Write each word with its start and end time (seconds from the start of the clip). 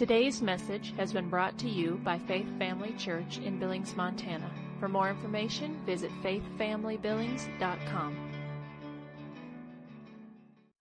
Today's 0.00 0.40
message 0.40 0.94
has 0.96 1.12
been 1.12 1.28
brought 1.28 1.58
to 1.58 1.68
you 1.68 2.00
by 2.02 2.18
Faith 2.20 2.46
Family 2.58 2.94
Church 2.96 3.36
in 3.36 3.58
Billings, 3.58 3.94
Montana. 3.94 4.50
For 4.78 4.88
more 4.88 5.10
information, 5.10 5.78
visit 5.84 6.10
faithfamilybillings.com. 6.22 8.32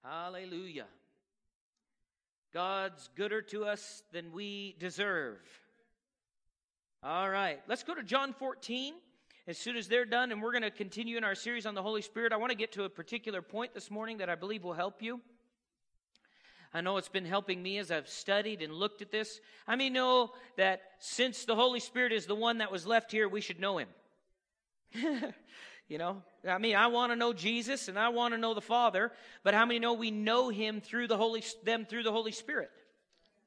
Hallelujah. 0.05 0.85
God's 2.53 3.09
gooder 3.17 3.41
to 3.41 3.65
us 3.65 4.03
than 4.13 4.31
we 4.31 4.77
deserve. 4.79 5.39
All 7.03 7.29
right, 7.29 7.59
let's 7.67 7.83
go 7.83 7.93
to 7.93 8.03
John 8.03 8.31
14. 8.31 8.93
As 9.49 9.57
soon 9.57 9.75
as 9.75 9.89
they're 9.89 10.05
done, 10.05 10.31
and 10.31 10.41
we're 10.41 10.53
going 10.53 10.61
to 10.61 10.71
continue 10.71 11.17
in 11.17 11.25
our 11.25 11.35
series 11.35 11.65
on 11.65 11.75
the 11.75 11.83
Holy 11.83 12.01
Spirit, 12.01 12.31
I 12.31 12.37
want 12.37 12.51
to 12.51 12.57
get 12.57 12.71
to 12.71 12.85
a 12.85 12.89
particular 12.89 13.41
point 13.41 13.73
this 13.73 13.91
morning 13.91 14.19
that 14.19 14.29
I 14.29 14.35
believe 14.35 14.63
will 14.63 14.71
help 14.71 15.01
you. 15.01 15.19
I 16.73 16.81
know 16.81 16.97
it's 16.97 17.09
been 17.09 17.25
helping 17.25 17.63
me 17.63 17.79
as 17.79 17.89
I've 17.89 18.07
studied 18.07 18.61
and 18.61 18.73
looked 18.73 19.01
at 19.01 19.11
this. 19.11 19.39
I 19.67 19.75
mean, 19.75 19.93
know 19.93 20.31
that 20.55 20.81
since 20.99 21.45
the 21.45 21.55
Holy 21.55 21.79
Spirit 21.79 22.13
is 22.13 22.27
the 22.27 22.35
one 22.35 22.59
that 22.59 22.71
was 22.71 22.85
left 22.85 23.11
here, 23.11 23.27
we 23.27 23.41
should 23.41 23.59
know 23.59 23.79
Him. 23.79 23.87
you 25.87 25.97
know, 25.97 26.21
I 26.47 26.59
mean, 26.59 26.75
I 26.75 26.87
want 26.87 27.11
to 27.11 27.15
know 27.15 27.33
Jesus 27.33 27.87
and 27.87 27.97
I 27.97 28.09
want 28.09 28.35
to 28.35 28.37
know 28.37 28.53
the 28.53 28.61
Father, 28.61 29.11
but 29.43 29.55
how 29.55 29.65
many 29.65 29.79
know 29.79 29.93
we 29.93 30.11
know 30.11 30.49
Him 30.49 30.79
through 30.79 31.07
the 31.07 31.17
Holy 31.17 31.43
them 31.63 31.85
through 31.85 32.03
the 32.03 32.11
Holy 32.11 32.31
Spirit? 32.31 32.69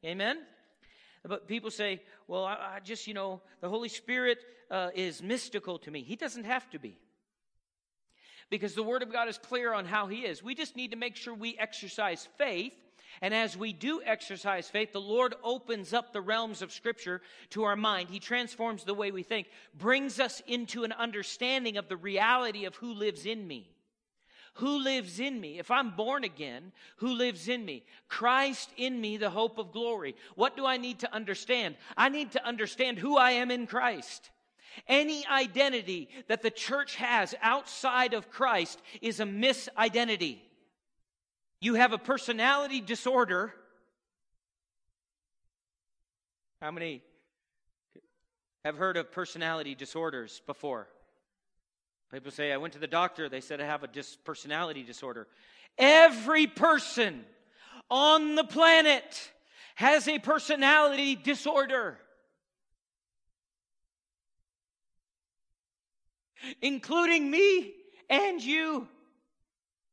Amen. 0.05 0.39
But 1.25 1.47
people 1.47 1.71
say, 1.71 2.03
well, 2.27 2.45
I, 2.45 2.55
I 2.55 2.81
just, 2.83 3.07
you 3.07 3.15
know, 3.15 3.41
the 3.61 3.69
Holy 3.69 3.89
Spirit 3.89 4.39
uh, 4.69 4.91
is 4.97 5.23
mystical 5.23 5.79
to 5.79 5.91
me. 5.93 6.03
He 6.03 6.17
doesn't 6.17 6.45
have 6.45 6.69
to 6.71 6.81
be. 6.81 6.99
Because 8.51 8.75
the 8.75 8.83
Word 8.83 9.05
of 9.05 9.13
God 9.13 9.29
is 9.29 9.39
clear 9.39 9.73
on 9.73 9.85
how 9.85 10.09
He 10.09 10.27
is. 10.27 10.43
We 10.43 10.57
just 10.57 10.75
need 10.75 10.91
to 10.91 10.97
make 10.97 11.15
sure 11.15 11.33
we 11.33 11.57
exercise 11.57 12.29
faith 12.37 12.75
and 13.21 13.35
as 13.35 13.57
we 13.57 13.73
do 13.73 14.03
exercise 14.05 14.69
faith, 14.69 14.93
the 14.93 15.01
Lord 15.01 15.35
opens 15.43 15.93
up 15.93 16.13
the 16.13 16.21
realms 16.21 16.63
of 16.63 16.73
Scripture 16.73 17.21
to 17.51 17.65
our 17.65 17.77
mind. 17.77 18.09
He 18.09 18.19
transforms 18.19 18.85
the 18.85 18.95
way 18.95 19.11
we 19.11 19.23
think, 19.23 19.49
brings 19.75 20.19
us 20.19 20.43
into 20.47 20.85
an 20.85 20.93
understanding 20.93 21.77
of 21.77 21.89
the 21.89 21.97
reality 21.97 22.65
of 22.65 22.77
who 22.77 22.95
lives 22.95 23.27
in 23.27 23.47
me. 23.47 23.69
Who 24.57 24.83
lives 24.83 25.19
in 25.19 25.41
me? 25.41 25.59
If 25.59 25.71
I'm 25.71 25.97
born 25.97 26.25
again, 26.25 26.73
who 26.97 27.15
lives 27.15 27.49
in 27.49 27.65
me? 27.65 27.85
Christ 28.09 28.71
in 28.77 29.01
me, 29.01 29.17
the 29.17 29.31
hope 29.31 29.59
of 29.59 29.73
glory. 29.73 30.15
What 30.35 30.57
do 30.57 30.67
I 30.67 30.77
need 30.77 30.99
to 31.01 31.15
understand? 31.15 31.77
I 31.97 32.11
need 32.11 32.33
to 32.33 32.47
understand 32.47 32.99
who 32.99 33.17
I 33.17 33.33
am 33.33 33.51
in 33.51 33.67
Christ. 33.67 34.31
Any 34.89 35.27
identity 35.27 36.09
that 36.29 36.43
the 36.43 36.51
church 36.51 36.97
has 36.97 37.35
outside 37.41 38.15
of 38.15 38.31
Christ 38.31 38.81
is 39.01 39.21
a 39.21 39.25
misidentity. 39.25 40.43
You 41.63 41.75
have 41.75 41.93
a 41.93 41.99
personality 41.99 42.81
disorder. 42.81 43.55
How 46.61 46.73
many 46.73 47.05
have 48.65 48.77
heard 48.77 48.97
of 48.97 49.13
personality 49.13 49.77
disorders 49.77 50.43
before? 50.45 50.89
People 52.13 52.33
say, 52.33 52.53
I 52.53 52.57
went 52.57 52.73
to 52.73 52.81
the 52.81 52.89
doctor, 52.89 53.29
they 53.29 53.41
said 53.41 53.61
I 53.61 53.67
have 53.67 53.85
a 53.85 53.87
dis- 53.87 54.17
personality 54.25 54.83
disorder. 54.83 55.29
Every 55.79 56.49
person 56.49 57.25
on 57.89 58.35
the 58.35 58.43
planet 58.43 59.31
has 59.77 60.09
a 60.09 60.19
personality 60.19 61.15
disorder. 61.15 61.97
Including 66.61 67.31
me 67.31 67.73
and 68.11 68.43
you. 68.43 68.89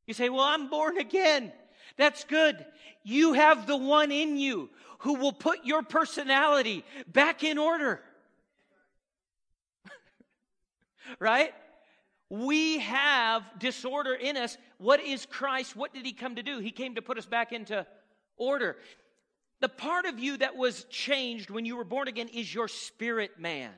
You 0.07 0.15
say, 0.15 0.29
Well, 0.29 0.41
I'm 0.41 0.71
born 0.71 0.97
again. 0.97 1.51
That's 1.99 2.23
good. 2.23 2.65
You 3.03 3.33
have 3.33 3.67
the 3.67 3.75
one 3.75 4.09
in 4.09 4.37
you 4.37 4.69
who 4.99 5.15
will 5.15 5.33
put 5.33 5.65
your 5.65 5.83
personality 5.83 6.85
back 7.11 7.43
in 7.43 7.57
order. 7.57 7.99
right? 11.19 11.53
We 12.29 12.79
have 12.79 13.43
disorder 13.59 14.13
in 14.13 14.37
us. 14.37 14.57
What 14.77 15.01
is 15.01 15.25
Christ? 15.25 15.75
What 15.75 15.93
did 15.93 16.05
he 16.05 16.13
come 16.13 16.35
to 16.37 16.43
do? 16.43 16.59
He 16.59 16.71
came 16.71 16.95
to 16.95 17.01
put 17.01 17.17
us 17.17 17.25
back 17.25 17.51
into 17.51 17.85
order. 18.37 18.77
The 19.59 19.67
part 19.67 20.05
of 20.05 20.19
you 20.19 20.37
that 20.37 20.55
was 20.55 20.85
changed 20.85 21.49
when 21.49 21.65
you 21.65 21.75
were 21.75 21.83
born 21.83 22.07
again 22.07 22.29
is 22.29 22.53
your 22.53 22.69
spirit 22.69 23.37
man. 23.37 23.71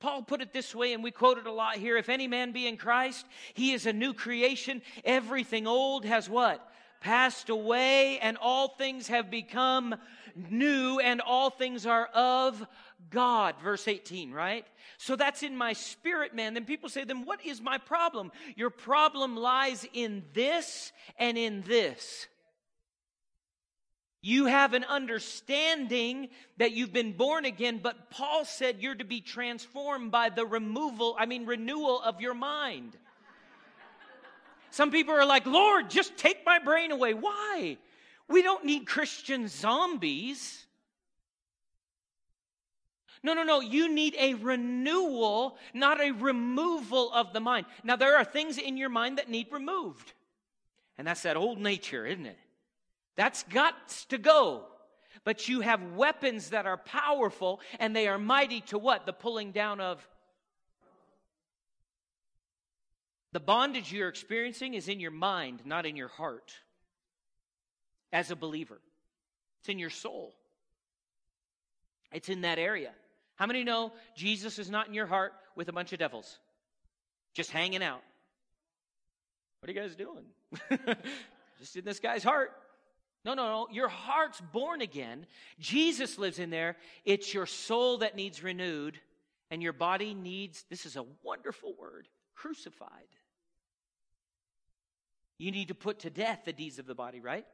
Paul 0.00 0.22
put 0.22 0.40
it 0.40 0.52
this 0.52 0.74
way, 0.74 0.92
and 0.92 1.04
we 1.04 1.12
quote 1.12 1.38
it 1.38 1.46
a 1.46 1.52
lot 1.52 1.76
here 1.76 1.96
if 1.96 2.08
any 2.08 2.26
man 2.26 2.50
be 2.50 2.66
in 2.66 2.76
Christ, 2.76 3.26
he 3.54 3.72
is 3.72 3.86
a 3.86 3.92
new 3.92 4.12
creation. 4.12 4.82
Everything 5.04 5.68
old 5.68 6.04
has 6.04 6.28
what? 6.28 6.68
Passed 7.00 7.48
away, 7.48 8.18
and 8.18 8.36
all 8.40 8.68
things 8.68 9.08
have 9.08 9.30
become 9.30 9.94
new, 10.34 10.98
and 10.98 11.20
all 11.20 11.50
things 11.50 11.86
are 11.86 12.06
of 12.06 12.66
God. 13.10 13.54
Verse 13.62 13.86
18, 13.86 14.32
right? 14.32 14.66
So 14.98 15.14
that's 15.14 15.42
in 15.42 15.56
my 15.56 15.72
spirit, 15.74 16.34
man. 16.34 16.54
Then 16.54 16.64
people 16.64 16.88
say, 16.88 17.04
then 17.04 17.24
what 17.24 17.44
is 17.46 17.60
my 17.60 17.78
problem? 17.78 18.32
Your 18.56 18.70
problem 18.70 19.36
lies 19.36 19.86
in 19.92 20.24
this 20.34 20.92
and 21.18 21.38
in 21.38 21.62
this. 21.62 22.26
You 24.20 24.46
have 24.46 24.74
an 24.74 24.82
understanding 24.82 26.28
that 26.56 26.72
you've 26.72 26.92
been 26.92 27.12
born 27.12 27.44
again, 27.44 27.78
but 27.80 28.10
Paul 28.10 28.44
said 28.44 28.78
you're 28.80 28.96
to 28.96 29.04
be 29.04 29.20
transformed 29.20 30.10
by 30.10 30.30
the 30.30 30.44
removal, 30.44 31.14
I 31.16 31.26
mean, 31.26 31.46
renewal 31.46 32.02
of 32.02 32.20
your 32.20 32.34
mind. 32.34 32.96
Some 34.70 34.90
people 34.90 35.14
are 35.14 35.24
like, 35.24 35.46
Lord, 35.46 35.90
just 35.90 36.16
take 36.16 36.44
my 36.44 36.58
brain 36.58 36.92
away. 36.92 37.14
Why? 37.14 37.78
We 38.28 38.42
don't 38.42 38.64
need 38.64 38.86
Christian 38.86 39.48
zombies. 39.48 40.66
No, 43.22 43.34
no, 43.34 43.42
no. 43.42 43.60
You 43.60 43.92
need 43.92 44.14
a 44.18 44.34
renewal, 44.34 45.56
not 45.74 46.00
a 46.00 46.12
removal 46.12 47.12
of 47.12 47.32
the 47.32 47.40
mind. 47.40 47.66
Now, 47.82 47.96
there 47.96 48.16
are 48.16 48.24
things 48.24 48.58
in 48.58 48.76
your 48.76 48.90
mind 48.90 49.18
that 49.18 49.28
need 49.28 49.48
removed. 49.50 50.12
And 50.98 51.06
that's 51.06 51.22
that 51.22 51.36
old 51.36 51.58
nature, 51.58 52.06
isn't 52.06 52.26
it? 52.26 52.38
That's 53.16 53.42
got 53.44 53.88
to 54.10 54.18
go. 54.18 54.64
But 55.24 55.48
you 55.48 55.60
have 55.60 55.92
weapons 55.94 56.50
that 56.50 56.66
are 56.66 56.76
powerful 56.76 57.60
and 57.80 57.94
they 57.94 58.06
are 58.08 58.18
mighty 58.18 58.60
to 58.62 58.78
what? 58.78 59.06
The 59.06 59.12
pulling 59.12 59.52
down 59.52 59.80
of. 59.80 60.06
The 63.38 63.44
bondage 63.44 63.92
you're 63.92 64.08
experiencing 64.08 64.74
is 64.74 64.88
in 64.88 64.98
your 64.98 65.12
mind, 65.12 65.60
not 65.64 65.86
in 65.86 65.94
your 65.94 66.08
heart. 66.08 66.52
As 68.12 68.32
a 68.32 68.36
believer, 68.36 68.80
it's 69.60 69.68
in 69.68 69.78
your 69.78 69.90
soul, 69.90 70.34
it's 72.10 72.28
in 72.28 72.40
that 72.40 72.58
area. 72.58 72.90
How 73.36 73.46
many 73.46 73.62
know 73.62 73.92
Jesus 74.16 74.58
is 74.58 74.68
not 74.68 74.88
in 74.88 74.94
your 74.94 75.06
heart 75.06 75.34
with 75.54 75.68
a 75.68 75.72
bunch 75.72 75.92
of 75.92 76.00
devils? 76.00 76.40
Just 77.32 77.52
hanging 77.52 77.80
out. 77.80 78.02
What 79.60 79.70
are 79.70 79.72
you 79.72 79.80
guys 79.80 79.94
doing? 79.94 80.24
Just 81.60 81.76
in 81.76 81.84
this 81.84 82.00
guy's 82.00 82.24
heart. 82.24 82.50
No, 83.24 83.34
no, 83.34 83.46
no. 83.46 83.68
Your 83.70 83.86
heart's 83.86 84.40
born 84.52 84.80
again. 84.80 85.26
Jesus 85.60 86.18
lives 86.18 86.40
in 86.40 86.50
there. 86.50 86.76
It's 87.04 87.32
your 87.32 87.46
soul 87.46 87.98
that 87.98 88.16
needs 88.16 88.42
renewed, 88.42 88.98
and 89.52 89.62
your 89.62 89.74
body 89.74 90.12
needs 90.12 90.64
this 90.68 90.84
is 90.84 90.96
a 90.96 91.04
wonderful 91.22 91.76
word 91.78 92.08
crucified. 92.34 93.06
You 95.38 95.52
need 95.52 95.68
to 95.68 95.74
put 95.74 96.00
to 96.00 96.10
death 96.10 96.40
the 96.44 96.52
deeds 96.52 96.78
of 96.78 96.86
the 96.86 96.94
body, 96.94 97.20
right? 97.20 97.46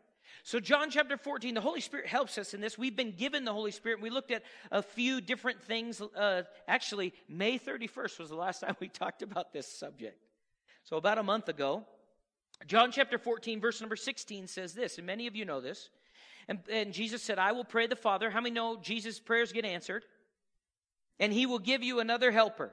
So, 0.43 0.59
John 0.59 0.91
chapter 0.91 1.17
14, 1.17 1.55
the 1.55 1.61
Holy 1.61 1.81
Spirit 1.81 2.06
helps 2.06 2.39
us 2.39 2.55
in 2.55 2.61
this. 2.61 2.78
We've 2.78 2.97
been 2.97 3.12
given 3.12 3.45
the 3.45 3.53
Holy 3.53 3.71
Spirit. 3.71 4.00
We 4.00 4.11
looked 4.11 4.31
at 4.31 4.43
a 4.71 4.83
few 4.83 5.21
different 5.21 5.62
things. 5.62 6.00
Uh, 6.00 6.43
actually, 6.67 7.12
May 7.28 7.59
31st 7.59 8.19
was 8.19 8.31
the 8.31 8.37
last 8.37 8.61
time 8.62 8.77
we 8.81 8.89
talked 8.89 9.23
about 9.23 9.53
this 9.53 9.67
subject. 9.67 10.19
So, 10.84 10.97
about 10.97 11.19
a 11.19 11.23
month 11.23 11.49
ago, 11.49 11.84
John 12.67 12.91
chapter 12.91 13.19
14, 13.19 13.61
verse 13.61 13.81
number 13.81 13.97
16 13.97 14.47
says 14.47 14.75
this, 14.75 14.99
and 14.99 15.06
many 15.06 15.27
of 15.27 15.37
you 15.37 15.44
know 15.44 15.61
this. 15.61 15.91
And, 16.49 16.61
and 16.70 16.93
Jesus 16.93 17.23
said, 17.23 17.38
I 17.38 17.53
will 17.53 17.64
pray 17.64 17.87
the 17.87 17.97
Father. 17.97 18.31
How 18.31 18.41
many 18.41 18.55
know 18.55 18.76
Jesus' 18.76 19.19
prayers 19.19 19.53
get 19.53 19.64
answered? 19.64 20.05
And 21.19 21.32
he 21.32 21.47
will 21.47 21.59
give 21.59 21.82
you 21.82 22.00
another 22.00 22.31
helper. 22.31 22.73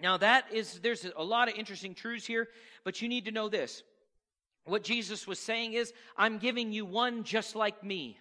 Now, 0.00 0.16
that 0.16 0.46
is, 0.52 0.80
there's 0.80 1.06
a 1.16 1.22
lot 1.22 1.48
of 1.48 1.54
interesting 1.56 1.94
truths 1.94 2.26
here, 2.26 2.48
but 2.84 3.02
you 3.02 3.08
need 3.08 3.26
to 3.26 3.32
know 3.32 3.48
this. 3.48 3.82
What 4.64 4.84
Jesus 4.84 5.26
was 5.26 5.38
saying 5.38 5.72
is, 5.72 5.92
I'm 6.16 6.38
giving 6.38 6.72
you 6.72 6.84
one 6.84 7.24
just 7.24 7.56
like 7.56 7.82
me. 7.82 8.18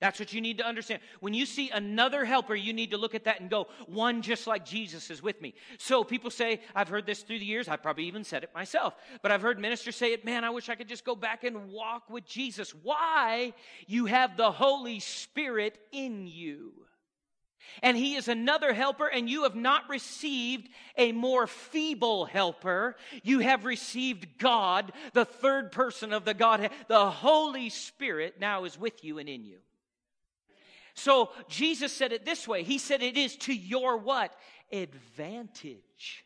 That's 0.00 0.18
what 0.18 0.32
you 0.32 0.40
need 0.40 0.58
to 0.58 0.66
understand. 0.66 1.00
When 1.20 1.32
you 1.32 1.46
see 1.46 1.70
another 1.70 2.24
helper, 2.24 2.56
you 2.56 2.72
need 2.72 2.90
to 2.90 2.96
look 2.96 3.14
at 3.14 3.22
that 3.24 3.40
and 3.40 3.48
go, 3.48 3.68
one 3.86 4.20
just 4.20 4.48
like 4.48 4.64
Jesus 4.64 5.10
is 5.10 5.22
with 5.22 5.40
me. 5.40 5.54
So 5.78 6.02
people 6.02 6.28
say, 6.28 6.60
I've 6.74 6.88
heard 6.88 7.06
this 7.06 7.22
through 7.22 7.38
the 7.38 7.44
years. 7.44 7.68
I 7.68 7.76
probably 7.76 8.06
even 8.06 8.24
said 8.24 8.42
it 8.42 8.50
myself. 8.52 8.96
But 9.22 9.30
I've 9.30 9.42
heard 9.42 9.60
ministers 9.60 9.94
say 9.94 10.12
it, 10.12 10.24
man, 10.24 10.42
I 10.42 10.50
wish 10.50 10.68
I 10.68 10.74
could 10.74 10.88
just 10.88 11.04
go 11.04 11.14
back 11.14 11.44
and 11.44 11.70
walk 11.70 12.10
with 12.10 12.26
Jesus. 12.26 12.74
Why? 12.82 13.54
You 13.86 14.06
have 14.06 14.36
the 14.36 14.50
Holy 14.50 14.98
Spirit 14.98 15.78
in 15.92 16.26
you. 16.26 16.72
And 17.82 17.96
he 17.96 18.14
is 18.14 18.28
another 18.28 18.72
helper, 18.72 19.06
and 19.06 19.28
you 19.28 19.44
have 19.44 19.56
not 19.56 19.88
received 19.88 20.68
a 20.96 21.12
more 21.12 21.46
feeble 21.46 22.24
helper. 22.24 22.96
You 23.22 23.40
have 23.40 23.64
received 23.64 24.38
God, 24.38 24.92
the 25.12 25.24
third 25.24 25.72
person 25.72 26.12
of 26.12 26.24
the 26.24 26.34
Godhead. 26.34 26.72
The 26.88 27.10
Holy 27.10 27.68
Spirit 27.68 28.40
now 28.40 28.64
is 28.64 28.78
with 28.78 29.04
you 29.04 29.18
and 29.18 29.28
in 29.28 29.44
you. 29.44 29.58
So 30.94 31.30
Jesus 31.48 31.92
said 31.92 32.12
it 32.12 32.24
this 32.24 32.46
way. 32.46 32.62
He 32.62 32.78
said 32.78 33.02
it 33.02 33.16
is 33.16 33.36
to 33.38 33.54
your 33.54 33.96
what? 33.96 34.34
Advantage. 34.70 36.24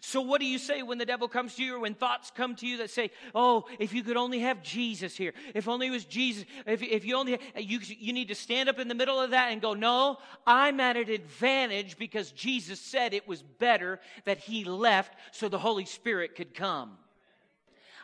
So 0.00 0.20
what 0.20 0.40
do 0.40 0.46
you 0.46 0.58
say 0.58 0.82
when 0.82 0.98
the 0.98 1.06
devil 1.06 1.28
comes 1.28 1.54
to 1.54 1.64
you 1.64 1.76
or 1.76 1.80
when 1.80 1.94
thoughts 1.94 2.30
come 2.30 2.54
to 2.56 2.66
you 2.66 2.78
that 2.78 2.90
say, 2.90 3.10
oh, 3.34 3.66
if 3.78 3.92
you 3.92 4.02
could 4.02 4.16
only 4.16 4.40
have 4.40 4.62
Jesus 4.62 5.16
here, 5.16 5.32
if 5.54 5.68
only 5.68 5.86
it 5.86 5.90
was 5.90 6.04
Jesus, 6.04 6.44
if, 6.66 6.82
if 6.82 7.04
you 7.04 7.16
only, 7.16 7.38
you, 7.56 7.80
you 7.82 8.12
need 8.12 8.28
to 8.28 8.34
stand 8.34 8.68
up 8.68 8.78
in 8.78 8.88
the 8.88 8.94
middle 8.94 9.20
of 9.20 9.30
that 9.30 9.52
and 9.52 9.62
go, 9.62 9.74
no, 9.74 10.18
I'm 10.46 10.80
at 10.80 10.96
an 10.96 11.10
advantage 11.10 11.96
because 11.98 12.32
Jesus 12.32 12.80
said 12.80 13.14
it 13.14 13.26
was 13.26 13.42
better 13.42 14.00
that 14.24 14.38
he 14.38 14.64
left 14.64 15.14
so 15.32 15.48
the 15.48 15.58
Holy 15.58 15.86
Spirit 15.86 16.36
could 16.36 16.54
come. 16.54 16.98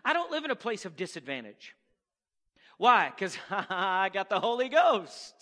I 0.05 0.13
don't 0.13 0.31
live 0.31 0.45
in 0.45 0.51
a 0.51 0.57
place 0.57 0.85
of 0.85 0.97
disadvantage. 0.97 1.75
Why? 2.79 3.11
Because 3.15 3.37
I 3.51 4.11
got 4.13 4.29
the 4.29 4.41
Holy 4.41 4.69
Ghost. 4.69 5.35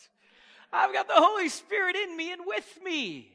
I've 0.73 0.93
got 0.93 1.07
the 1.07 1.15
Holy 1.15 1.49
Spirit 1.49 1.97
in 1.97 2.17
me 2.17 2.33
and 2.33 2.43
with 2.47 2.79
me. 2.83 3.32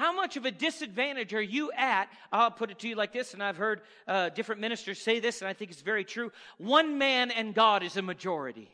How 0.00 0.14
much 0.14 0.38
of 0.38 0.46
a 0.46 0.50
disadvantage 0.50 1.34
are 1.34 1.42
you 1.42 1.70
at? 1.72 2.08
I'll 2.32 2.50
put 2.50 2.70
it 2.70 2.78
to 2.78 2.88
you 2.88 2.94
like 2.94 3.12
this, 3.12 3.34
and 3.34 3.42
I've 3.42 3.58
heard 3.58 3.82
uh, 4.08 4.30
different 4.30 4.62
ministers 4.62 4.98
say 4.98 5.20
this, 5.20 5.42
and 5.42 5.48
I 5.48 5.52
think 5.52 5.70
it's 5.70 5.82
very 5.82 6.04
true. 6.04 6.32
One 6.56 6.96
man 6.96 7.30
and 7.30 7.54
God 7.54 7.82
is 7.82 7.98
a 7.98 8.02
majority. 8.02 8.70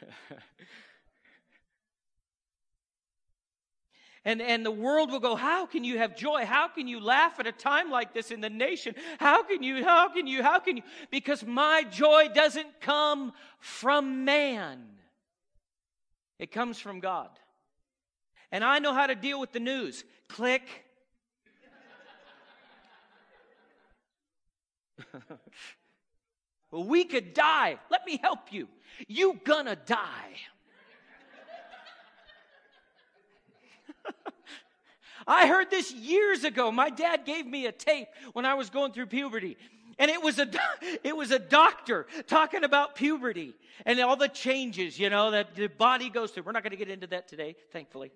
And, 4.24 4.40
and 4.40 4.64
the 4.64 4.70
world 4.70 5.10
will 5.10 5.18
go, 5.18 5.34
How 5.34 5.66
can 5.66 5.82
you 5.82 5.98
have 5.98 6.16
joy? 6.16 6.44
How 6.44 6.68
can 6.68 6.86
you 6.86 7.00
laugh 7.00 7.40
at 7.40 7.48
a 7.48 7.52
time 7.52 7.90
like 7.90 8.14
this 8.14 8.30
in 8.30 8.40
the 8.40 8.48
nation? 8.48 8.94
How 9.18 9.42
can 9.42 9.64
you? 9.64 9.82
How 9.82 10.10
can 10.10 10.28
you? 10.28 10.44
How 10.44 10.60
can 10.60 10.76
you? 10.76 10.84
Because 11.10 11.44
my 11.44 11.82
joy 11.90 12.28
doesn't 12.32 12.80
come 12.80 13.32
from 13.58 14.24
man, 14.24 14.84
it 16.38 16.52
comes 16.52 16.78
from 16.78 17.00
God. 17.00 17.30
And 18.52 18.62
I 18.62 18.78
know 18.78 18.92
how 18.92 19.06
to 19.06 19.14
deal 19.14 19.40
with 19.40 19.52
the 19.52 19.60
news. 19.60 20.04
Click. 20.28 20.62
well, 26.70 26.84
we 26.84 27.04
could 27.04 27.32
die. 27.32 27.78
Let 27.90 28.06
me 28.06 28.20
help 28.22 28.52
you. 28.52 28.68
You 29.08 29.40
gonna 29.42 29.74
die. 29.74 30.36
I 35.26 35.46
heard 35.46 35.70
this 35.70 35.90
years 35.92 36.44
ago. 36.44 36.70
My 36.70 36.90
dad 36.90 37.24
gave 37.24 37.46
me 37.46 37.64
a 37.66 37.72
tape 37.72 38.08
when 38.34 38.44
I 38.44 38.52
was 38.54 38.68
going 38.68 38.92
through 38.92 39.06
puberty. 39.06 39.56
And 39.98 40.10
it 40.10 40.22
was 40.22 40.38
a 40.38 40.48
it 41.04 41.16
was 41.16 41.30
a 41.30 41.38
doctor 41.38 42.06
talking 42.26 42.64
about 42.64 42.94
puberty 42.94 43.54
and 43.84 43.98
all 44.00 44.16
the 44.16 44.28
changes, 44.28 44.98
you 44.98 45.10
know, 45.10 45.30
that 45.30 45.54
the 45.54 45.68
body 45.68 46.10
goes 46.10 46.30
through. 46.30 46.44
We're 46.44 46.52
not 46.52 46.62
going 46.62 46.72
to 46.72 46.76
get 46.76 46.88
into 46.88 47.06
that 47.08 47.28
today, 47.28 47.56
thankfully. 47.72 48.10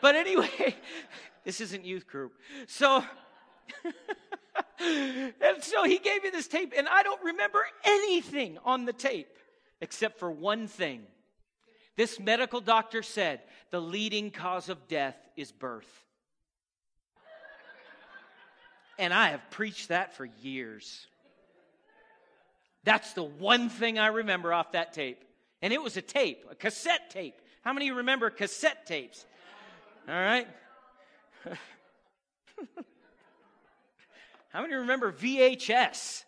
But 0.00 0.16
anyway, 0.16 0.76
this 1.44 1.60
isn't 1.60 1.84
youth 1.84 2.06
group. 2.06 2.32
So 2.66 3.04
and 4.80 5.62
so 5.62 5.84
he 5.84 5.98
gave 5.98 6.22
me 6.22 6.30
this 6.30 6.48
tape 6.48 6.72
and 6.76 6.88
I 6.88 7.02
don't 7.02 7.22
remember 7.22 7.60
anything 7.84 8.58
on 8.64 8.84
the 8.84 8.92
tape 8.92 9.28
except 9.80 10.18
for 10.18 10.30
one 10.30 10.66
thing. 10.66 11.02
This 11.96 12.20
medical 12.20 12.60
doctor 12.60 13.02
said 13.02 13.40
the 13.70 13.80
leading 13.80 14.30
cause 14.30 14.68
of 14.68 14.86
death 14.86 15.16
is 15.36 15.50
birth. 15.50 16.07
And 18.98 19.14
I 19.14 19.30
have 19.30 19.48
preached 19.50 19.88
that 19.88 20.16
for 20.16 20.24
years. 20.42 21.06
That's 22.84 23.12
the 23.12 23.22
one 23.22 23.68
thing 23.68 23.98
I 23.98 24.08
remember 24.08 24.52
off 24.52 24.72
that 24.72 24.92
tape. 24.92 25.24
And 25.62 25.72
it 25.72 25.82
was 25.82 25.96
a 25.96 26.02
tape, 26.02 26.44
a 26.50 26.54
cassette 26.54 27.10
tape. 27.10 27.34
How 27.62 27.72
many 27.72 27.86
of 27.86 27.92
you 27.92 27.98
remember 27.98 28.30
cassette 28.30 28.86
tapes? 28.86 29.24
All 30.08 30.14
right. 30.14 30.48
How 34.48 34.62
many 34.62 34.74
remember 34.74 35.12
VHS? 35.12 36.24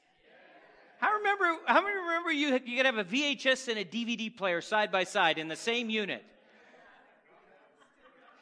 How 0.98 1.16
remember? 1.16 1.56
How 1.64 1.80
many 1.80 1.96
remember 1.96 2.30
you? 2.30 2.60
You 2.66 2.76
could 2.76 2.86
have 2.86 2.98
a 2.98 3.04
VHS 3.04 3.68
and 3.68 3.78
a 3.78 3.84
DVD 3.84 4.36
player 4.36 4.60
side 4.60 4.92
by 4.92 5.04
side 5.04 5.38
in 5.38 5.48
the 5.48 5.56
same 5.56 5.88
unit. 5.88 6.22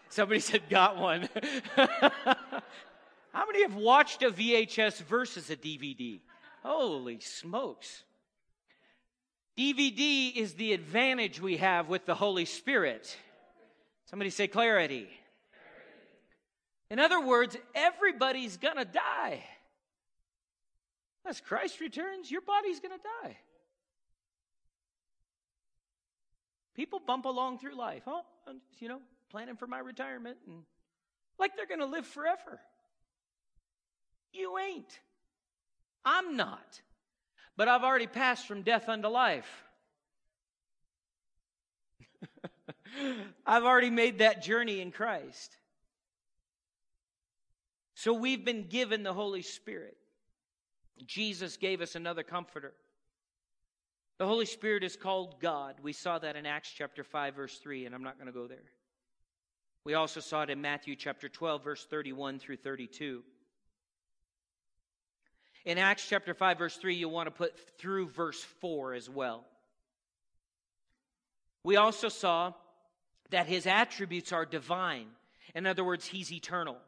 Somebody 0.08 0.40
said, 0.40 0.62
"Got 0.68 0.96
one." 0.96 1.28
How 3.38 3.46
many 3.46 3.62
have 3.62 3.76
watched 3.76 4.24
a 4.24 4.32
VHS 4.32 5.00
versus 5.02 5.48
a 5.48 5.54
DVD? 5.54 6.18
Holy 6.64 7.20
smokes. 7.20 8.02
DVD 9.56 10.34
is 10.34 10.54
the 10.54 10.72
advantage 10.72 11.40
we 11.40 11.58
have 11.58 11.88
with 11.88 12.04
the 12.04 12.16
Holy 12.16 12.46
Spirit. 12.46 13.16
Somebody 14.06 14.30
say 14.30 14.48
clarity. 14.48 15.08
In 16.90 16.98
other 16.98 17.24
words, 17.24 17.56
everybody's 17.76 18.56
going 18.56 18.76
to 18.76 18.84
die. 18.84 19.44
As 21.24 21.40
Christ 21.40 21.78
returns, 21.78 22.28
your 22.32 22.40
body's 22.40 22.80
going 22.80 22.98
to 22.98 23.04
die. 23.22 23.36
People 26.74 26.98
bump 26.98 27.24
along 27.24 27.60
through 27.60 27.76
life, 27.76 28.02
oh, 28.08 28.22
you 28.80 28.88
know, 28.88 28.98
planning 29.30 29.54
for 29.54 29.68
my 29.68 29.78
retirement 29.78 30.38
and 30.48 30.64
like 31.38 31.52
they're 31.54 31.68
going 31.68 31.78
to 31.78 31.86
live 31.86 32.04
forever. 32.04 32.58
You 34.32 34.58
ain't. 34.58 35.00
I'm 36.04 36.36
not. 36.36 36.80
But 37.56 37.68
I've 37.68 37.82
already 37.82 38.06
passed 38.06 38.46
from 38.46 38.62
death 38.62 38.88
unto 38.88 39.08
life. 39.08 39.48
I've 43.46 43.64
already 43.64 43.90
made 43.90 44.18
that 44.18 44.42
journey 44.42 44.80
in 44.80 44.92
Christ. 44.92 45.56
So 47.94 48.12
we've 48.12 48.44
been 48.44 48.68
given 48.68 49.02
the 49.02 49.12
Holy 49.12 49.42
Spirit. 49.42 49.96
Jesus 51.04 51.56
gave 51.56 51.80
us 51.80 51.94
another 51.94 52.22
comforter. 52.22 52.74
The 54.18 54.26
Holy 54.26 54.46
Spirit 54.46 54.82
is 54.82 54.96
called 54.96 55.40
God. 55.40 55.76
We 55.82 55.92
saw 55.92 56.18
that 56.18 56.36
in 56.36 56.46
Acts 56.46 56.72
chapter 56.72 57.04
5, 57.04 57.34
verse 57.34 57.58
3, 57.58 57.86
and 57.86 57.94
I'm 57.94 58.02
not 58.02 58.16
going 58.16 58.26
to 58.26 58.32
go 58.32 58.46
there. 58.46 58.64
We 59.84 59.94
also 59.94 60.20
saw 60.20 60.42
it 60.42 60.50
in 60.50 60.60
Matthew 60.60 60.96
chapter 60.96 61.28
12, 61.28 61.62
verse 61.62 61.86
31 61.88 62.38
through 62.40 62.56
32. 62.56 63.22
In 65.68 65.76
Acts 65.76 66.06
chapter 66.08 66.32
5, 66.32 66.56
verse 66.56 66.76
3, 66.78 66.94
you'll 66.94 67.10
want 67.10 67.26
to 67.26 67.30
put 67.30 67.54
through 67.76 68.08
verse 68.08 68.42
4 68.42 68.94
as 68.94 69.10
well. 69.10 69.44
We 71.62 71.76
also 71.76 72.08
saw 72.08 72.54
that 73.28 73.48
his 73.48 73.66
attributes 73.66 74.32
are 74.32 74.46
divine. 74.46 75.08
In 75.54 75.66
other 75.66 75.84
words, 75.84 76.06
he's 76.06 76.32
eternal. 76.32 76.78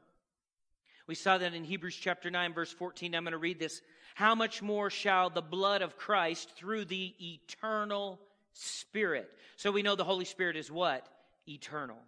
We 1.07 1.15
saw 1.15 1.37
that 1.37 1.53
in 1.53 1.63
Hebrews 1.63 1.95
chapter 1.95 2.31
9, 2.31 2.55
verse 2.55 2.73
14. 2.73 3.15
I'm 3.15 3.25
going 3.25 3.33
to 3.33 3.39
read 3.39 3.59
this. 3.59 3.83
How 4.15 4.35
much 4.35 4.63
more 4.63 4.89
shall 4.89 5.29
the 5.29 5.43
blood 5.43 5.83
of 5.83 5.99
Christ 5.99 6.53
through 6.57 6.87
the 6.87 7.15
eternal 7.21 8.19
Spirit? 8.55 9.31
So 9.57 9.73
we 9.73 9.83
know 9.83 9.95
the 9.95 10.05
Holy 10.05 10.25
Spirit 10.25 10.57
is 10.57 10.73
what? 10.73 11.07
Eternal. 11.47 11.99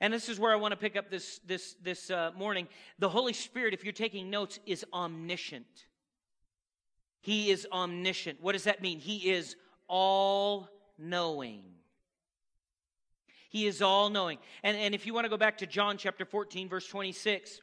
And 0.00 0.12
this 0.12 0.28
is 0.28 0.38
where 0.38 0.52
I 0.52 0.56
want 0.56 0.72
to 0.72 0.76
pick 0.76 0.96
up 0.96 1.10
this, 1.10 1.40
this, 1.46 1.74
this 1.82 2.10
uh, 2.10 2.30
morning. 2.36 2.68
The 2.98 3.08
Holy 3.08 3.32
Spirit, 3.32 3.74
if 3.74 3.84
you're 3.84 3.92
taking 3.92 4.30
notes, 4.30 4.58
is 4.66 4.84
omniscient. 4.92 5.86
He 7.20 7.50
is 7.50 7.66
omniscient. 7.72 8.40
What 8.40 8.52
does 8.52 8.64
that 8.64 8.82
mean? 8.82 8.98
He 8.98 9.30
is 9.30 9.56
all 9.88 10.68
knowing. 10.98 11.62
He 13.48 13.66
is 13.66 13.80
all 13.80 14.10
knowing. 14.10 14.38
And, 14.62 14.76
and 14.76 14.94
if 14.94 15.06
you 15.06 15.14
want 15.14 15.24
to 15.24 15.30
go 15.30 15.36
back 15.36 15.58
to 15.58 15.66
John 15.66 15.96
chapter 15.96 16.24
14, 16.24 16.68
verse 16.68 16.86
26, 16.86 17.60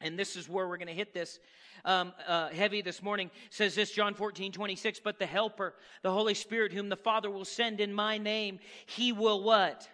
and 0.00 0.18
this 0.18 0.36
is 0.36 0.48
where 0.48 0.68
we're 0.68 0.76
going 0.76 0.88
to 0.88 0.94
hit 0.94 1.14
this 1.14 1.38
um, 1.84 2.12
uh, 2.26 2.48
heavy 2.50 2.82
this 2.82 3.02
morning, 3.02 3.30
says 3.50 3.74
this, 3.74 3.92
John 3.92 4.14
14, 4.14 4.52
26, 4.52 5.00
but 5.00 5.18
the 5.18 5.26
Helper, 5.26 5.74
the 6.02 6.12
Holy 6.12 6.34
Spirit, 6.34 6.72
whom 6.72 6.88
the 6.88 6.96
Father 6.96 7.30
will 7.30 7.44
send 7.44 7.80
in 7.80 7.94
my 7.94 8.18
name, 8.18 8.58
he 8.86 9.12
will 9.12 9.42
what? 9.42 9.88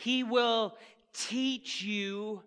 He 0.00 0.22
will 0.22 0.76
teach 1.12 1.82
you 1.82 2.42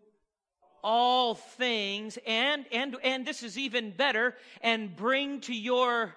all 0.84 1.36
things 1.36 2.18
and 2.28 2.66
and 2.72 2.98
and 3.04 3.26
this 3.26 3.42
is 3.42 3.58
even 3.58 3.92
better 3.92 4.36
and 4.62 4.94
bring 4.96 5.40
to 5.40 5.56
your 5.56 6.14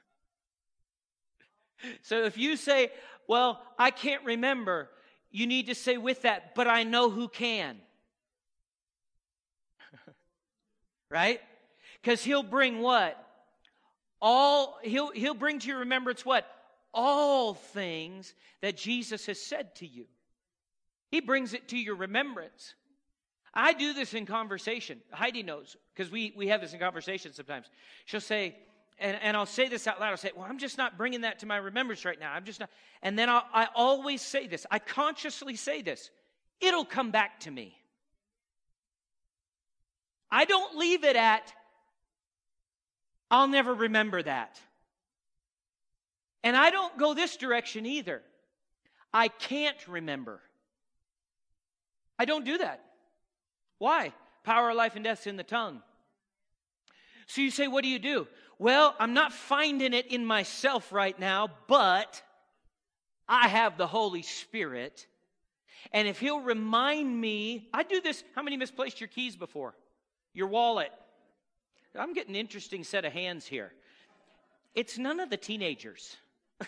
So 2.03 2.25
if 2.25 2.37
you 2.37 2.57
say, 2.57 2.91
"Well, 3.29 3.63
I 3.79 3.91
can't 3.91 4.25
remember," 4.25 4.91
you 5.31 5.47
need 5.47 5.67
to 5.67 5.75
say 5.75 5.97
with 5.97 6.23
that, 6.23 6.55
"But 6.55 6.67
I 6.67 6.83
know 6.83 7.11
who 7.11 7.29
can." 7.29 7.79
right? 11.11 11.41
Cuz 12.03 12.25
he'll 12.25 12.43
bring 12.43 12.81
what? 12.81 13.23
All 14.21 14.81
he'll 14.83 15.13
he'll 15.13 15.35
bring 15.35 15.59
to 15.61 15.69
your 15.69 15.79
remembrance 15.79 16.25
what? 16.25 16.58
All 16.93 17.55
things 17.55 18.35
that 18.61 18.77
Jesus 18.77 19.27
has 19.27 19.41
said 19.41 19.75
to 19.77 19.87
you. 19.87 20.07
He 21.11 21.21
brings 21.21 21.55
it 21.55 21.69
to 21.69 21.79
your 21.79 21.97
remembrance. 21.97 22.75
I 23.55 23.73
do 23.73 23.93
this 23.93 24.15
in 24.15 24.27
conversation. 24.27 25.01
Heidi 25.11 25.43
knows 25.43 25.77
because 25.95 26.13
we, 26.13 26.33
we 26.37 26.49
have 26.49 26.61
this 26.61 26.73
in 26.73 26.79
conversation 26.79 27.33
sometimes. 27.33 27.67
She'll 28.05 28.21
say, 28.21 28.57
and, 28.99 29.19
and 29.23 29.37
I'll 29.37 29.47
say 29.47 29.69
this 29.69 29.87
out 29.87 30.01
loud. 30.01 30.11
I'll 30.11 30.17
say, 30.17 30.33
well, 30.37 30.47
I'm 30.49 30.59
just 30.59 30.77
not 30.77 30.99
bringing 30.99 31.23
that 31.23 31.41
to 31.41 31.47
my 31.47 31.57
remembrance 31.57 32.05
right 32.05 32.19
now. 32.19 32.33
I'm 32.33 32.45
just 32.45 32.61
not. 32.61 32.71
And 33.03 33.19
then 33.19 33.29
I'll, 33.29 33.45
I 33.53 33.69
always 33.75 34.21
say 34.21 34.47
this. 34.47 34.67
I 34.71 34.79
consciously 34.79 35.57
say 35.57 35.83
this. 35.83 36.11
It'll 36.61 36.85
come 36.85 37.11
back 37.11 37.41
to 37.41 37.51
me. 37.51 37.77
I 40.31 40.45
don't 40.45 40.77
leave 40.77 41.05
it 41.05 41.17
at, 41.17 41.53
I'll 43.31 43.49
never 43.49 43.73
remember 43.73 44.23
that. 44.23 44.61
And 46.45 46.57
I 46.57 46.71
don't 46.71 46.97
go 46.99 47.15
this 47.15 47.37
direction 47.37 47.87
either. 47.87 48.23
I 49.13 49.29
can't 49.29 49.89
remember. 49.89 50.41
I 52.19 52.25
don't 52.25 52.45
do 52.45 52.59
that. 52.59 52.85
Why? 53.79 54.13
Power 54.45 54.71
of 54.71 54.77
life 54.77 54.95
and 54.97 55.05
death's 55.05 55.27
in 55.27 55.37
the 55.37 55.43
tongue. 55.43 55.83
So 57.27 57.41
you 57.41 57.51
say, 57.51 57.69
what 57.69 57.83
do 57.83 57.89
you 57.89 57.99
do? 57.99 58.27
Well, 58.59 58.95
I'm 58.99 59.15
not 59.15 59.33
finding 59.33 59.93
it 59.95 60.07
in 60.07 60.25
myself 60.25 60.93
right 60.93 61.19
now, 61.19 61.49
but 61.69 62.23
I 63.29 63.49
have 63.49 63.77
the 63.77 63.87
Holy 63.87 64.23
Spirit. 64.23 65.07
And 65.93 66.09
if 66.09 66.19
He'll 66.19 66.41
remind 66.41 67.21
me, 67.21 67.69
I 67.73 67.83
do 67.83 68.01
this. 68.01 68.25
How 68.35 68.43
many 68.43 68.57
misplaced 68.57 69.01
your 69.01 69.09
keys 69.09 69.37
before? 69.37 69.75
Your 70.35 70.49
wallet. 70.49 70.91
I'm 71.97 72.15
getting 72.15 72.35
an 72.35 72.41
interesting 72.41 72.85
set 72.85 73.05
of 73.05 73.13
hands 73.13 73.47
here. 73.47 73.73
It's 74.75 74.99
none 74.99 75.21
of 75.21 75.31
the 75.31 75.37
teenagers. 75.37 76.17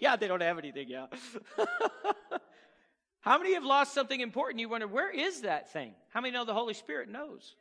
yeah, 0.00 0.16
they 0.16 0.28
don't 0.28 0.42
have 0.42 0.58
anything, 0.58 0.88
yeah. 0.88 1.06
How 3.20 3.38
many 3.38 3.54
have 3.54 3.64
lost 3.64 3.94
something 3.94 4.20
important? 4.20 4.60
You 4.60 4.68
wonder, 4.68 4.86
where 4.86 5.10
is 5.10 5.42
that 5.42 5.72
thing? 5.72 5.94
How 6.10 6.20
many 6.20 6.32
know 6.32 6.44
the 6.44 6.52
Holy 6.52 6.74
Spirit 6.74 7.08
knows? 7.08 7.54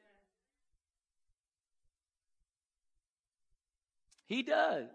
He 4.25 4.43
does. 4.43 4.89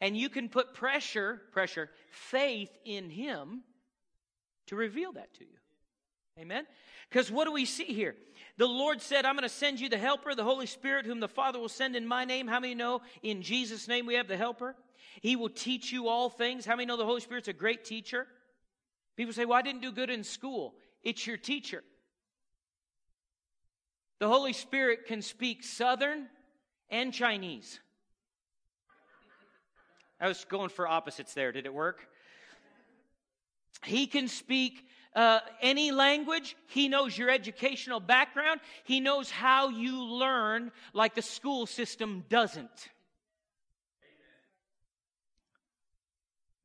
And 0.00 0.16
you 0.16 0.28
can 0.28 0.48
put 0.48 0.74
pressure, 0.74 1.40
pressure, 1.52 1.90
faith 2.10 2.70
in 2.84 3.08
Him 3.08 3.62
to 4.66 4.76
reveal 4.76 5.12
that 5.12 5.32
to 5.34 5.44
you. 5.44 5.56
Amen? 6.38 6.66
Because 7.08 7.30
what 7.30 7.44
do 7.44 7.52
we 7.52 7.64
see 7.64 7.84
here? 7.84 8.14
The 8.58 8.66
Lord 8.66 9.00
said, 9.00 9.24
I'm 9.24 9.36
going 9.36 9.48
to 9.48 9.54
send 9.54 9.80
you 9.80 9.88
the 9.88 9.98
helper, 9.98 10.34
the 10.34 10.44
Holy 10.44 10.66
Spirit, 10.66 11.06
whom 11.06 11.20
the 11.20 11.28
Father 11.28 11.58
will 11.58 11.68
send 11.68 11.96
in 11.96 12.06
my 12.06 12.24
name. 12.24 12.46
How 12.46 12.60
many 12.60 12.74
know 12.74 13.02
in 13.22 13.42
Jesus' 13.42 13.88
name 13.88 14.06
we 14.06 14.14
have 14.14 14.28
the 14.28 14.36
helper? 14.36 14.74
He 15.20 15.36
will 15.36 15.48
teach 15.48 15.92
you 15.92 16.08
all 16.08 16.28
things. 16.28 16.66
How 16.66 16.76
many 16.76 16.86
know 16.86 16.96
the 16.96 17.04
Holy 17.04 17.20
Spirit's 17.20 17.48
a 17.48 17.52
great 17.52 17.84
teacher? 17.84 18.26
People 19.16 19.32
say, 19.32 19.44
Well, 19.44 19.58
I 19.58 19.62
didn't 19.62 19.82
do 19.82 19.92
good 19.92 20.10
in 20.10 20.24
school. 20.24 20.74
It's 21.02 21.26
your 21.26 21.36
teacher. 21.36 21.82
The 24.18 24.28
Holy 24.28 24.52
Spirit 24.52 25.06
can 25.06 25.22
speak 25.22 25.62
Southern 25.62 26.26
and 26.90 27.12
Chinese. 27.12 27.80
I 30.20 30.28
was 30.28 30.44
going 30.44 30.70
for 30.70 30.88
opposites 30.88 31.34
there. 31.34 31.52
Did 31.52 31.66
it 31.66 31.74
work? 31.74 32.08
He 33.84 34.06
can 34.06 34.28
speak 34.28 34.86
uh, 35.16 35.40
any 35.62 35.90
language. 35.90 36.56
He 36.66 36.88
knows 36.88 37.16
your 37.16 37.30
educational 37.30 37.98
background. 37.98 38.60
He 38.84 39.00
knows 39.00 39.30
how 39.30 39.70
you 39.70 40.04
learn 40.04 40.70
like 40.92 41.14
the 41.14 41.22
school 41.22 41.66
system 41.66 42.24
doesn't. 42.28 42.90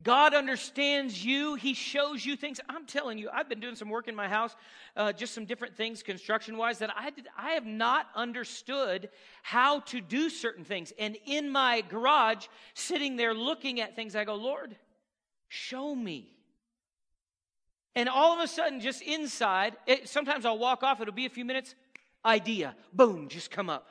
God 0.04 0.34
understands 0.34 1.24
you. 1.24 1.54
He 1.56 1.76
shows 1.76 2.26
you 2.26 2.36
things. 2.36 2.60
I'm 2.68 2.88
telling 2.88 3.20
you, 3.20 3.30
I've 3.32 3.48
been 3.48 3.60
doing 3.60 3.76
some 3.76 3.90
work 3.90 4.08
in 4.08 4.16
my 4.16 4.28
house, 4.28 4.56
uh, 4.96 5.14
just 5.14 5.34
some 5.34 5.46
different 5.46 5.78
things 5.78 6.02
construction 6.02 6.58
wise, 6.58 6.80
that 6.80 6.90
I, 6.98 7.12
did, 7.12 7.28
I 7.38 7.52
have 7.52 7.68
not 7.68 8.08
understood 8.16 9.10
how 9.44 9.82
to 9.82 10.02
do 10.02 10.30
certain 10.30 10.66
things. 10.66 10.92
And 10.98 11.18
in 11.26 11.52
my 11.52 11.82
garage, 11.82 12.48
sitting 12.74 13.16
there 13.16 13.36
looking 13.36 13.80
at 13.80 13.96
things, 13.96 14.16
I 14.16 14.24
go, 14.24 14.36
Lord, 14.36 14.76
show 15.50 15.94
me. 15.94 16.32
And 17.96 18.08
all 18.08 18.34
of 18.34 18.40
a 18.40 18.48
sudden, 18.48 18.80
just 18.80 19.02
inside, 19.02 19.76
it, 19.86 20.08
sometimes 20.08 20.46
I'll 20.46 20.58
walk 20.58 20.84
off, 20.84 21.02
it'll 21.02 21.14
be 21.14 21.26
a 21.26 21.30
few 21.30 21.46
minutes, 21.46 21.76
idea, 22.24 22.76
boom, 22.94 23.28
just 23.28 23.52
come 23.52 23.70
up. 23.70 23.88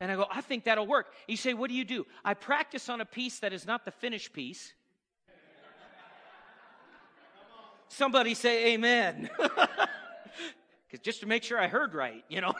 And 0.00 0.10
I 0.10 0.16
go, 0.16 0.26
I 0.30 0.40
think 0.40 0.64
that'll 0.64 0.86
work. 0.86 1.12
You 1.26 1.36
say, 1.36 1.54
what 1.54 1.68
do 1.68 1.74
you 1.74 1.84
do? 1.84 2.06
I 2.24 2.34
practice 2.34 2.88
on 2.88 3.00
a 3.00 3.04
piece 3.04 3.40
that 3.40 3.52
is 3.52 3.66
not 3.66 3.84
the 3.84 3.90
finished 3.90 4.32
piece 4.32 4.72
Somebody 7.88 8.34
say 8.34 8.74
amen. 8.74 9.30
Because 10.90 11.04
just 11.04 11.20
to 11.20 11.26
make 11.26 11.42
sure 11.42 11.60
I 11.60 11.66
heard 11.66 11.92
right, 11.92 12.24
you 12.30 12.40
know. 12.40 12.54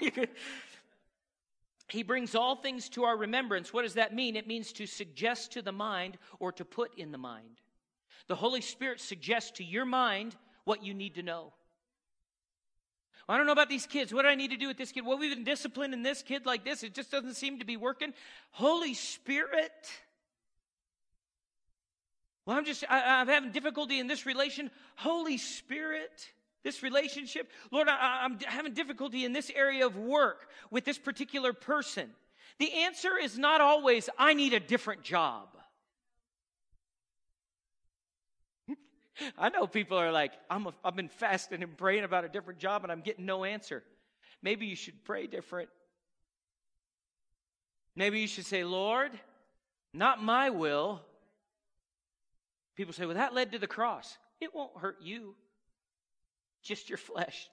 he 1.89 2.03
brings 2.03 2.35
all 2.35 2.57
things 2.57 2.91
to 2.91 3.05
our 3.05 3.17
remembrance. 3.17 3.73
What 3.73 3.85
does 3.85 3.95
that 3.95 4.15
mean? 4.15 4.37
It 4.37 4.47
means 4.47 4.71
to 4.75 4.87
suggest 4.87 5.53
to 5.53 5.63
the 5.63 5.73
mind 5.73 6.19
or 6.39 6.53
to 6.53 6.65
put 6.67 6.99
in 6.99 7.11
the 7.11 7.17
mind. 7.17 7.63
The 8.27 8.35
Holy 8.35 8.61
Spirit 8.61 9.01
suggests 9.01 9.53
to 9.53 9.65
your 9.65 9.87
mind 9.87 10.37
what 10.69 10.85
you 10.85 10.95
need 10.95 11.17
to 11.17 11.23
know. 11.23 11.53
I 13.29 13.37
don't 13.37 13.47
know 13.47 13.53
about 13.53 13.69
these 13.69 13.87
kids. 13.87 14.13
What 14.13 14.23
do 14.23 14.29
I 14.29 14.35
need 14.35 14.53
to 14.53 14.57
do 14.57 14.69
with 14.69 14.79
this 14.79 14.93
kid? 14.93 15.05
Well, 15.05 15.19
we've 15.19 15.35
been 15.35 15.45
disciplining 15.45 16.03
this 16.03 16.23
kid 16.23 16.47
like 16.47 16.65
this. 16.65 16.83
It 16.83 16.95
just 16.95 17.11
doesn't 17.11 17.35
seem 17.35 17.59
to 17.59 17.65
be 17.65 17.77
working. 17.77 18.15
Holy 18.53 18.95
Spirit 18.95 19.73
well, 22.49 22.57
I'm 22.57 22.65
just, 22.65 22.83
I, 22.89 23.21
am 23.21 23.29
having 23.29 23.51
difficulty 23.51 24.01
in 24.01 24.07
this 24.07 24.25
relation. 24.25 24.71
Holy 24.97 25.37
Spirit, 25.37 26.31
this 26.65 26.83
relationship. 26.83 27.51
Lord, 27.71 27.89
I, 27.91 28.21
I'm 28.23 28.39
having 28.41 28.73
difficulty 28.73 29.27
in 29.27 29.35
this 29.35 29.51
area 29.55 29.85
of 29.85 29.99
work 29.99 30.49
with 30.71 30.87
this 30.87 30.97
particular 30.97 31.53
person. 31.53 32.09
The 32.59 32.73
answer 32.73 33.19
is 33.19 33.39
not 33.39 33.61
always, 33.61 34.09
I 34.19 34.33
need 34.33 34.55
a 34.55 34.61
different 34.61 35.03
job. 35.03 35.58
I 39.39 39.49
know 39.49 39.67
people 39.67 39.99
are 39.99 40.13
like, 40.13 40.33
I'm 40.51 40.67
a, 40.67 40.75
I've 40.85 40.97
been 40.97 41.09
fasting 41.09 41.63
and 41.63 41.77
praying 41.77 42.05
about 42.05 42.25
a 42.25 42.29
different 42.29 42.59
job 42.59 42.83
and 42.83 42.93
I'm 42.93 43.01
getting 43.01 43.27
no 43.27 43.45
answer. 43.45 43.83
Maybe 44.43 44.67
you 44.67 44.77
should 44.77 45.05
pray 45.05 45.27
different. 45.27 45.69
Maybe 47.97 48.21
you 48.21 48.29
should 48.29 48.47
say, 48.47 48.65
Lord, 48.65 49.11
not 49.93 50.23
my 50.23 50.51
will, 50.51 51.03
People 52.79 52.95
say, 52.95 53.07
well, 53.07 53.17
that 53.17 53.35
led 53.35 53.51
to 53.51 53.59
the 53.59 53.67
cross. 53.67 54.17
It 54.41 54.55
won't 54.55 54.71
hurt 54.79 54.99
you, 55.03 55.35
just 56.63 56.89
your 56.89 56.97
flesh. 56.97 57.51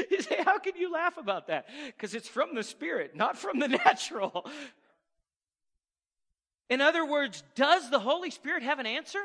you 0.10 0.20
say, 0.20 0.42
how 0.44 0.58
can 0.58 0.74
you 0.74 0.92
laugh 0.92 1.16
about 1.16 1.46
that? 1.46 1.68
Because 1.86 2.16
it's 2.16 2.26
from 2.26 2.56
the 2.56 2.64
Spirit, 2.64 3.14
not 3.14 3.38
from 3.38 3.60
the 3.60 3.68
natural. 3.68 4.44
In 6.72 6.80
other 6.80 7.04
words, 7.04 7.44
does 7.54 7.90
the 7.90 7.98
Holy 7.98 8.30
Spirit 8.30 8.62
have 8.62 8.78
an 8.78 8.86
answer? 8.86 9.20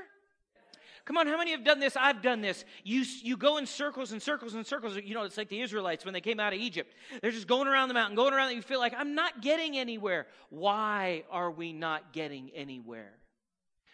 Come 1.06 1.16
on, 1.16 1.28
how 1.28 1.38
many 1.38 1.52
have 1.52 1.64
done 1.64 1.80
this? 1.80 1.96
I've 1.96 2.22
done 2.22 2.42
this. 2.42 2.66
You, 2.84 3.06
you 3.24 3.38
go 3.38 3.56
in 3.56 3.66
circles 3.66 4.12
and 4.12 4.22
circles 4.22 4.54
and 4.54 4.68
circles. 4.68 4.98
You 5.02 5.14
know, 5.14 5.24
it's 5.24 5.38
like 5.38 5.48
the 5.48 5.62
Israelites 5.62 6.04
when 6.04 6.14
they 6.14 6.20
came 6.20 6.42
out 6.42 6.52
of 6.52 6.60
Egypt. 6.60 6.94
They're 7.22 7.32
just 7.32 7.48
going 7.48 7.70
around 7.70 7.88
the 7.88 7.94
mountain, 7.94 8.18
going 8.18 8.34
around, 8.34 8.54
you 8.54 8.62
feel 8.62 8.82
like, 8.82 8.94
I'm 8.98 9.16
not 9.16 9.42
getting 9.42 9.78
anywhere. 9.78 10.28
Why 10.50 11.24
are 11.32 11.50
we 11.50 11.72
not 11.72 12.12
getting 12.12 12.52
anywhere? 12.54 13.14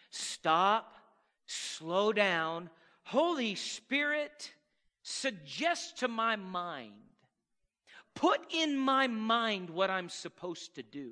Stop, 0.09 0.91
slow 1.45 2.11
down. 2.11 2.71
Holy 3.03 3.53
Spirit, 3.53 4.51
suggest 5.03 5.99
to 5.99 6.07
my 6.07 6.37
mind, 6.37 6.93
put 8.15 8.41
in 8.51 8.75
my 8.75 9.05
mind 9.05 9.69
what 9.69 9.91
I'm 9.91 10.09
supposed 10.09 10.73
to 10.73 10.81
do. 10.81 11.11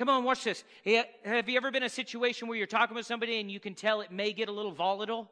Come 0.00 0.08
on, 0.08 0.24
watch 0.24 0.44
this. 0.44 0.64
Eh, 0.86 1.02
have 1.26 1.46
you 1.46 1.58
ever 1.58 1.70
been 1.70 1.82
in 1.82 1.86
a 1.86 1.90
situation 1.90 2.48
where 2.48 2.56
you're 2.56 2.66
talking 2.66 2.94
with 2.94 3.04
somebody 3.04 3.38
and 3.38 3.50
you 3.50 3.60
can 3.60 3.74
tell 3.74 4.00
it 4.00 4.10
may 4.10 4.32
get 4.32 4.48
a 4.48 4.52
little 4.52 4.72
volatile? 4.72 5.30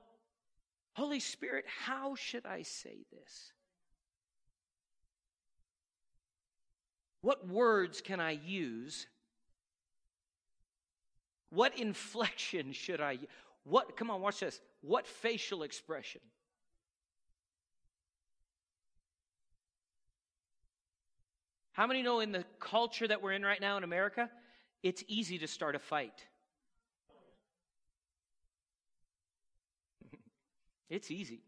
Holy 0.92 1.20
Spirit, 1.20 1.64
how 1.86 2.14
should 2.16 2.44
I 2.44 2.60
say 2.64 2.98
this? 3.10 3.52
What 7.22 7.48
words 7.48 8.02
can 8.02 8.20
I 8.20 8.32
use 8.32 9.06
what 11.48 11.78
inflection 11.78 12.72
should 12.72 13.00
I 13.00 13.20
what 13.64 13.96
come 13.96 14.10
on 14.10 14.20
watch 14.20 14.40
this. 14.40 14.60
What 14.82 15.06
facial 15.06 15.62
expression? 15.62 16.20
How 21.72 21.86
many 21.86 22.02
know 22.02 22.20
in 22.20 22.32
the 22.32 22.44
culture 22.60 23.08
that 23.08 23.22
we're 23.22 23.32
in 23.32 23.42
right 23.42 23.62
now 23.62 23.78
in 23.78 23.84
America, 23.84 24.28
it's 24.82 25.04
easy 25.08 25.38
to 25.38 25.46
start 25.46 25.74
a 25.74 25.78
fight? 25.78 26.24
it's 30.90 31.10
easy. 31.10 31.40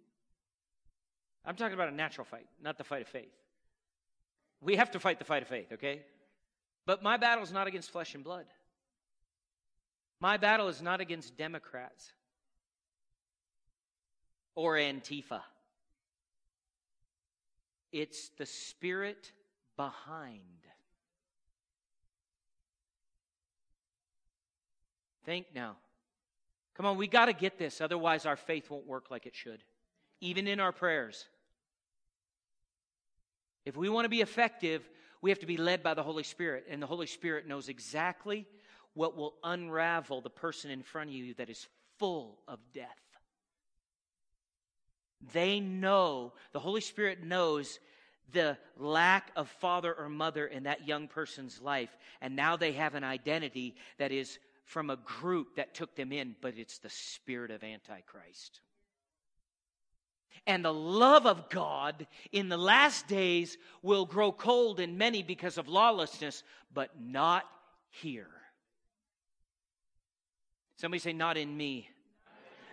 I'm 1.45 1.57
talking 1.57 1.75
about 1.75 1.89
a 1.89 1.95
natural 1.95 2.25
fight, 2.25 2.47
not 2.63 2.79
the 2.79 2.85
fight 2.85 3.03
of 3.03 3.09
faith. 3.09 3.33
We 4.61 4.77
have 4.77 4.91
to 4.93 5.01
fight 5.01 5.19
the 5.19 5.25
fight 5.25 5.43
of 5.43 5.49
faith, 5.49 5.73
okay? 5.73 6.03
But 6.87 7.03
my 7.03 7.17
battle 7.17 7.43
is 7.43 7.53
not 7.53 7.67
against 7.67 7.91
flesh 7.91 8.15
and 8.15 8.23
blood. 8.23 8.47
My 10.21 10.37
battle 10.37 10.69
is 10.69 10.83
not 10.83 11.01
against 11.01 11.37
Democrats 11.37 12.13
or 14.55 14.75
Antifa 14.75 15.41
it's 17.93 18.31
the 18.39 18.47
spirit 18.47 19.33
behind. 19.77 20.41
Think 25.25 25.47
now. 25.55 25.77
Come 26.75 26.87
on, 26.87 26.97
we 26.97 27.07
got 27.07 27.27
to 27.27 27.33
get 27.33 27.59
this, 27.59 27.81
otherwise, 27.81 28.27
our 28.27 28.37
faith 28.37 28.71
won't 28.71 28.87
work 28.87 29.11
like 29.11 29.27
it 29.27 29.35
should, 29.35 29.63
even 30.21 30.47
in 30.47 30.61
our 30.61 30.73
prayers. 30.73 31.27
If 33.67 33.77
we 33.77 33.89
want 33.89 34.07
to 34.07 34.11
be 34.11 34.23
effective, 34.23 34.89
we 35.21 35.31
have 35.31 35.41
to 35.41 35.47
be 35.47 35.59
led 35.59 35.83
by 35.83 35.95
the 35.95 36.03
Holy 36.03 36.23
Spirit, 36.23 36.67
and 36.71 36.83
the 36.83 36.87
Holy 36.87 37.07
Spirit 37.07 37.47
knows 37.47 37.69
exactly 37.69 38.47
what 38.95 39.17
will 39.17 39.35
unravel 39.45 40.21
the 40.21 40.31
person 40.31 40.71
in 40.71 40.83
front 40.83 41.11
of 41.11 41.17
you 41.17 41.35
that 41.35 41.51
is 41.51 41.67
full 41.99 42.39
of 42.49 42.59
death. 42.73 42.89
They 45.33 45.61
know, 45.61 46.33
the 46.53 46.61
Holy 46.61 46.81
Spirit 46.81 47.23
knows 47.23 47.79
the 48.33 48.57
lack 48.77 49.31
of 49.37 49.49
father 49.61 49.93
or 49.93 50.09
mother 50.09 50.47
in 50.47 50.63
that 50.63 50.87
young 50.89 51.09
person's 51.09 51.61
life, 51.61 51.95
and 52.21 52.35
now 52.37 52.57
they 52.57 52.73
have 52.73 52.95
an 52.95 53.05
identity 53.05 53.75
that 53.99 54.13
is 54.13 54.39
from 54.71 54.89
a 54.89 54.97
group 54.97 55.57
that 55.57 55.75
took 55.75 55.97
them 55.97 56.13
in, 56.13 56.37
but 56.41 56.55
it's 56.57 56.79
the 56.79 56.89
spirit 56.89 57.51
of 57.51 57.65
Antichrist. 57.65 58.61
And 60.47 60.65
the 60.65 60.73
love 60.73 61.27
of 61.27 61.51
God 61.51 62.07
in 62.31 62.49
the 62.49 62.57
last 62.57 63.09
days 63.09 63.59
will 63.83 64.05
grow 64.05 64.31
cold 64.31 64.79
in 64.79 64.97
many 64.97 65.25
because 65.25 65.59
of 65.59 65.67
lawlessness, 65.67 66.45
but 66.73 66.91
not 67.01 67.47
here. 67.91 68.31
Somebody 70.77 71.01
say, 71.01 71.13
Not 71.13 71.37
in 71.37 71.57
me, 71.57 71.89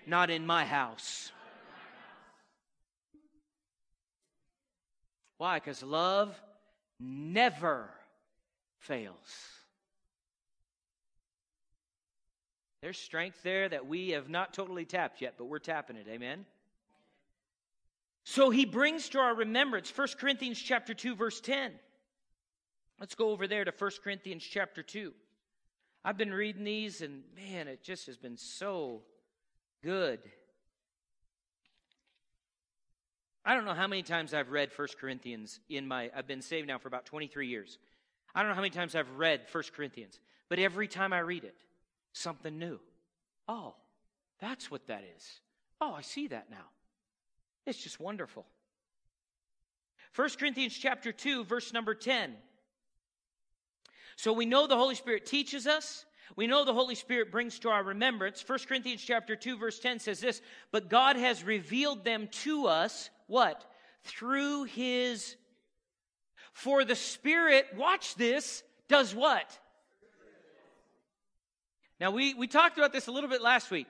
not 0.05 0.29
in 0.29 0.45
my 0.45 0.65
house. 0.65 1.31
Why? 5.39 5.57
Because 5.57 5.81
love 5.81 6.39
never 6.99 7.89
fails. 8.77 9.56
There's 12.88 12.98
strength 12.98 13.44
there 13.44 13.67
that 13.67 13.86
we 13.86 14.12
have 14.12 14.29
not 14.29 14.53
totally 14.53 14.86
tapped 14.86 15.22
yet, 15.22 15.34
but 15.38 15.50
we're 15.50 15.60
tapping 15.60 15.98
it. 15.98 16.08
Amen. 16.08 16.46
So 18.24 18.50
he 18.50 18.63
brings 18.63 19.10
to 19.10 19.20
our 19.20 19.36
remembrance 19.36 19.91
1 19.94 20.08
Corinthians 20.17 20.58
chapter 20.58 20.94
2 20.94 21.13
verse 21.13 21.41
10. 21.41 21.74
Let's 22.98 23.13
go 23.13 23.32
over 23.32 23.46
there 23.46 23.65
to 23.65 23.74
1 23.77 23.91
Corinthians 24.01 24.41
chapter 24.41 24.84
2. 24.84 25.12
I've 26.06 26.17
been 26.17 26.34
reading 26.34 26.63
these 26.63 27.01
and 27.01 27.24
man, 27.36 27.67
it 27.67 27.84
just 27.84 28.06
has 28.06 28.15
been 28.15 28.38
so 28.38 29.01
good. 29.84 30.22
I 33.44 33.53
don't 33.53 33.65
know 33.65 33.74
how 33.74 33.88
many 33.88 34.03
times 34.03 34.34
I've 34.34 34.51
read 34.51 34.70
1 34.74 34.88
Corinthians 34.98 35.60
in 35.67 35.89
my 35.89 36.10
I've 36.15 36.25
been 36.25 36.41
saved 36.41 36.70
now 36.70 36.77
for 36.77 36.88
about 36.88 37.06
23 37.06 37.50
years. 37.50 37.79
I 38.34 38.44
don't 38.44 38.51
know 38.51 38.56
how 38.56 38.62
many 38.62 38.70
times 38.70 38.96
I've 38.96 39.12
read 39.17 39.41
1 39.51 39.63
Corinthians, 39.75 40.22
but 40.48 40.58
every 40.58 40.88
time 40.88 41.12
I 41.12 41.20
read 41.20 41.44
it, 41.44 41.56
something 42.13 42.57
new. 42.57 42.79
Oh, 43.47 43.75
that's 44.39 44.69
what 44.69 44.87
that 44.87 45.03
is. 45.15 45.41
Oh, 45.79 45.93
I 45.93 46.01
see 46.01 46.27
that 46.27 46.49
now. 46.49 46.65
It's 47.65 47.81
just 47.81 47.99
wonderful. 47.99 48.45
1 50.15 50.29
Corinthians 50.39 50.73
chapter 50.73 51.11
2 51.11 51.43
verse 51.43 51.73
number 51.73 51.93
10. 51.93 52.33
So 54.15 54.33
we 54.33 54.45
know 54.45 54.65
the 54.65 54.77
Holy 54.77 54.95
Spirit 54.95 55.25
teaches 55.25 55.67
us. 55.67 56.05
We 56.35 56.47
know 56.47 56.65
the 56.65 56.73
Holy 56.73 56.95
Spirit 56.95 57.31
brings 57.31 57.59
to 57.59 57.69
our 57.69 57.83
remembrance. 57.83 58.43
1 58.45 58.59
Corinthians 58.67 59.01
chapter 59.01 59.35
2 59.35 59.57
verse 59.57 59.79
10 59.79 59.99
says 59.99 60.19
this, 60.19 60.41
but 60.71 60.89
God 60.89 61.17
has 61.17 61.43
revealed 61.43 62.03
them 62.03 62.27
to 62.43 62.67
us 62.67 63.09
what? 63.27 63.63
Through 64.03 64.63
his 64.63 65.35
for 66.53 66.83
the 66.83 66.95
Spirit, 66.95 67.67
watch 67.75 68.15
this, 68.15 68.63
does 68.88 69.13
what? 69.13 69.60
Now, 71.99 72.12
we, 72.12 72.33
we 72.36 72.47
talked 72.47 72.77
about 72.77 72.93
this 72.93 73.07
a 73.07 73.12
little 73.12 73.29
bit 73.29 73.41
last 73.41 73.71
week, 73.71 73.88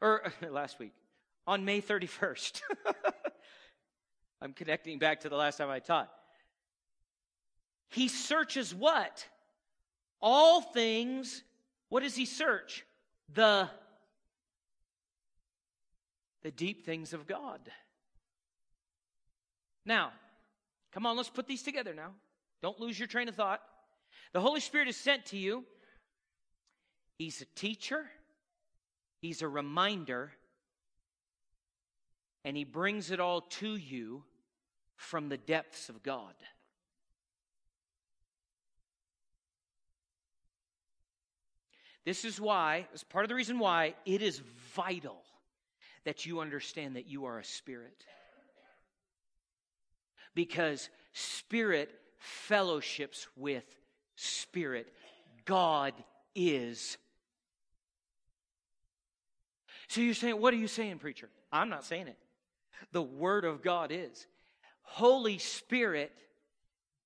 or 0.00 0.32
last 0.50 0.78
week, 0.78 0.92
on 1.46 1.64
May 1.64 1.82
31st. 1.82 2.62
I'm 4.42 4.54
connecting 4.54 4.98
back 4.98 5.20
to 5.20 5.28
the 5.28 5.36
last 5.36 5.58
time 5.58 5.68
I 5.68 5.80
taught. 5.80 6.10
He 7.90 8.08
searches 8.08 8.74
what? 8.74 9.26
All 10.22 10.62
things. 10.62 11.42
What 11.90 12.02
does 12.02 12.16
he 12.16 12.24
search? 12.24 12.86
The, 13.34 13.68
the 16.42 16.50
deep 16.50 16.86
things 16.86 17.12
of 17.12 17.26
God. 17.26 17.60
Now, 19.84 20.12
come 20.92 21.04
on, 21.04 21.16
let's 21.16 21.28
put 21.28 21.46
these 21.46 21.62
together 21.62 21.92
now. 21.92 22.12
Don't 22.62 22.80
lose 22.80 22.98
your 22.98 23.08
train 23.08 23.28
of 23.28 23.34
thought. 23.34 23.60
The 24.32 24.40
Holy 24.40 24.60
Spirit 24.60 24.88
is 24.88 24.96
sent 24.96 25.26
to 25.26 25.36
you 25.36 25.64
He's 27.20 27.42
a 27.42 27.54
teacher, 27.54 28.06
He's 29.20 29.42
a 29.42 29.46
reminder, 29.46 30.32
and 32.46 32.56
He 32.56 32.64
brings 32.64 33.10
it 33.10 33.20
all 33.20 33.42
to 33.42 33.76
you 33.76 34.24
from 34.96 35.28
the 35.28 35.36
depths 35.36 35.90
of 35.90 36.02
God. 36.02 36.32
This 42.06 42.24
is 42.24 42.40
why, 42.40 42.88
as 42.94 43.04
part 43.04 43.26
of 43.26 43.28
the 43.28 43.34
reason 43.34 43.58
why, 43.58 43.96
it 44.06 44.22
is 44.22 44.40
vital 44.74 45.20
that 46.04 46.24
you 46.24 46.40
understand 46.40 46.96
that 46.96 47.06
you 47.06 47.26
are 47.26 47.38
a 47.38 47.44
spirit. 47.44 48.06
Because 50.34 50.88
spirit 51.12 51.90
fellowships 52.16 53.26
with 53.36 53.66
spirit. 54.16 54.90
God 55.44 55.92
is 56.34 56.96
so 59.90 60.00
you're 60.00 60.14
saying, 60.14 60.40
what 60.40 60.54
are 60.54 60.56
you 60.56 60.68
saying, 60.68 60.98
preacher? 60.98 61.28
I'm 61.50 61.68
not 61.68 61.84
saying 61.84 62.06
it. 62.06 62.16
The 62.92 63.02
Word 63.02 63.44
of 63.44 63.60
God 63.60 63.90
is. 63.90 64.28
Holy 64.82 65.38
Spirit 65.38 66.12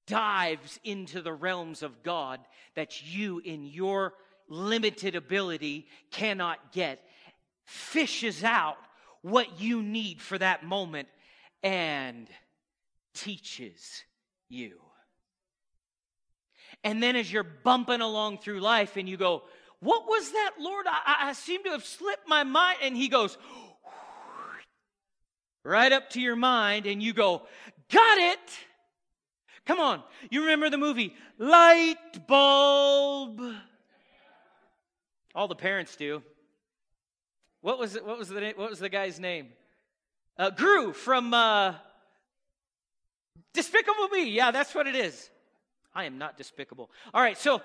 dives 0.06 0.78
into 0.84 1.22
the 1.22 1.32
realms 1.32 1.82
of 1.82 2.02
God 2.02 2.40
that 2.74 3.02
you, 3.02 3.38
in 3.38 3.64
your 3.64 4.12
limited 4.50 5.16
ability, 5.16 5.86
cannot 6.10 6.72
get, 6.72 7.00
fishes 7.64 8.44
out 8.44 8.76
what 9.22 9.58
you 9.58 9.82
need 9.82 10.20
for 10.20 10.36
that 10.36 10.62
moment, 10.62 11.08
and 11.62 12.28
teaches 13.14 14.04
you. 14.50 14.78
And 16.82 17.02
then 17.02 17.16
as 17.16 17.32
you're 17.32 17.44
bumping 17.44 18.02
along 18.02 18.40
through 18.40 18.60
life 18.60 18.98
and 18.98 19.08
you 19.08 19.16
go, 19.16 19.44
what 19.80 20.06
was 20.06 20.30
that, 20.32 20.52
Lord? 20.58 20.86
I, 20.88 21.28
I 21.28 21.32
seem 21.32 21.62
to 21.64 21.70
have 21.70 21.84
slipped 21.84 22.28
my 22.28 22.44
mind. 22.44 22.78
And 22.82 22.96
he 22.96 23.08
goes, 23.08 23.36
right 25.64 25.92
up 25.92 26.10
to 26.10 26.20
your 26.20 26.36
mind, 26.36 26.86
and 26.86 27.02
you 27.02 27.12
go, 27.12 27.42
Got 27.90 28.18
it. 28.18 28.38
Come 29.66 29.80
on. 29.80 30.02
You 30.30 30.42
remember 30.42 30.70
the 30.70 30.78
movie 30.78 31.14
Light 31.38 32.26
Bulb? 32.26 33.40
All 35.34 35.48
the 35.48 35.54
parents 35.54 35.96
do. 35.96 36.22
What 37.60 37.78
was 37.78 37.96
it? 37.96 38.04
What 38.04 38.18
was 38.18 38.28
the 38.28 38.52
what 38.56 38.70
was 38.70 38.78
the 38.78 38.88
guy's 38.88 39.18
name? 39.18 39.48
Uh, 40.38 40.50
Gru 40.50 40.92
from 40.92 41.32
uh, 41.32 41.74
Despicable 43.52 44.08
Me. 44.08 44.28
Yeah, 44.30 44.50
that's 44.50 44.74
what 44.74 44.86
it 44.86 44.94
is. 44.94 45.30
I 45.94 46.04
am 46.04 46.18
not 46.18 46.36
despicable. 46.36 46.90
All 47.12 47.22
right, 47.22 47.38
so 47.38 47.62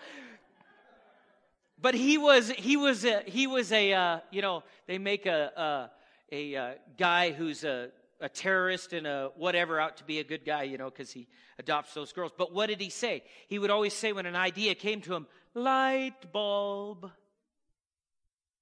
but 1.81 1.95
he 1.95 2.17
was 2.17 2.49
he 2.49 2.77
was 2.77 3.05
a, 3.05 3.21
he 3.25 3.47
was 3.47 3.71
a 3.71 3.93
uh, 3.93 4.19
you 4.31 4.41
know 4.41 4.63
they 4.87 4.97
make 4.97 5.25
a 5.25 5.89
a, 6.31 6.35
a 6.53 6.55
uh, 6.55 6.71
guy 6.97 7.31
who's 7.31 7.63
a 7.63 7.89
a 8.21 8.29
terrorist 8.29 8.93
and 8.93 9.07
a 9.07 9.31
whatever 9.35 9.79
out 9.79 9.97
to 9.97 10.03
be 10.03 10.19
a 10.19 10.23
good 10.23 10.45
guy, 10.45 10.63
you 10.63 10.77
know, 10.77 10.89
because 10.89 11.11
he 11.11 11.27
adopts 11.57 11.93
those 11.93 12.11
girls. 12.11 12.31
But 12.37 12.53
what 12.53 12.67
did 12.67 12.81
he 12.81 12.89
say? 12.89 13.23
He 13.47 13.59
would 13.59 13.69
always 13.69 13.93
say 13.93 14.11
when 14.11 14.25
an 14.25 14.35
idea 14.35 14.75
came 14.75 15.01
to 15.01 15.13
him, 15.15 15.27
light 15.53 16.31
bulb. 16.31 17.09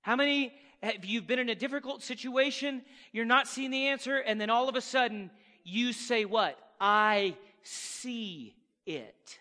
How 0.02 0.16
many 0.16 0.54
have 0.84 1.06
you 1.06 1.22
been 1.22 1.40
in 1.40 1.50
a 1.50 1.56
difficult 1.56 2.04
situation? 2.04 2.84
You're 3.12 3.26
not 3.26 3.48
seeing 3.48 3.72
the 3.72 3.88
answer, 3.88 4.18
and 4.18 4.40
then 4.40 4.50
all 4.50 4.70
of 4.70 4.76
a 4.76 4.82
sudden 4.82 5.32
you 5.64 5.94
say, 5.94 6.26
What? 6.26 6.58
I 6.80 7.36
see 7.64 8.56
it. 8.86 9.40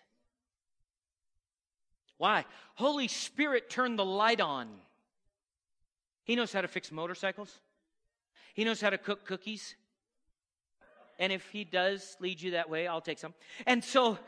Why? 2.18 2.44
Holy 2.74 3.08
Spirit 3.08 3.68
turned 3.70 3.98
the 3.98 4.04
light 4.04 4.40
on. 4.40 4.68
He 6.24 6.34
knows 6.34 6.52
how 6.52 6.60
to 6.60 6.68
fix 6.68 6.90
motorcycles. 6.90 7.60
He 8.54 8.64
knows 8.64 8.80
how 8.80 8.90
to 8.90 8.98
cook 8.98 9.24
cookies. 9.26 9.76
And 11.18 11.32
if 11.32 11.48
he 11.50 11.64
does 11.64 12.16
lead 12.20 12.40
you 12.40 12.52
that 12.52 12.68
way, 12.68 12.86
I'll 12.86 13.00
take 13.00 13.18
some. 13.18 13.34
And 13.66 13.82
so 13.82 14.18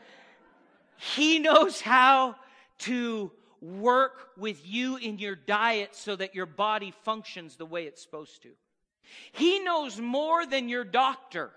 he 0.97 1.39
knows 1.39 1.81
how 1.81 2.35
to 2.79 3.31
work 3.61 4.29
with 4.37 4.65
you 4.65 4.97
in 4.97 5.19
your 5.19 5.35
diet 5.35 5.95
so 5.95 6.15
that 6.15 6.33
your 6.35 6.45
body 6.45 6.93
functions 7.03 7.57
the 7.57 7.65
way 7.65 7.85
it's 7.85 8.01
supposed 8.01 8.41
to. 8.43 8.49
He 9.31 9.59
knows 9.59 9.99
more 9.99 10.45
than 10.45 10.69
your 10.69 10.83
doctor. 10.83 11.51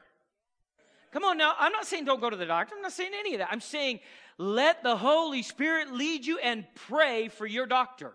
Come 1.13 1.25
on 1.25 1.37
now, 1.37 1.55
I'm 1.59 1.73
not 1.73 1.87
saying 1.87 2.07
don't 2.07 2.21
go 2.21 2.31
to 2.31 2.37
the 2.37 2.47
doctor. 2.47 2.75
I'm 2.75 2.83
not 2.83 2.93
saying 2.93 3.13
any 3.19 3.35
of 3.35 3.39
that. 3.41 3.49
I'm 3.51 3.61
saying 3.61 4.01
let 4.39 4.83
the 4.83 4.97
Holy 4.97 5.43
Spirit 5.43 5.93
lead 5.93 6.25
you 6.27 6.39
and 6.39 6.65
pray 6.75 7.29
for 7.29 7.47
your 7.47 7.67
doctor. 7.67 8.13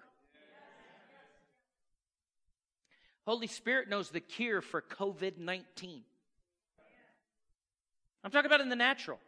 Holy 3.26 3.48
Spirit 3.48 3.90
knows 3.90 4.10
the 4.10 4.20
cure 4.22 4.62
for 4.62 4.82
COVID 4.82 5.38
19. 5.38 6.02
I'm 8.24 8.32
talking 8.32 8.48
about 8.48 8.62
in 8.62 8.70
the 8.70 8.76
natural. 8.76 9.20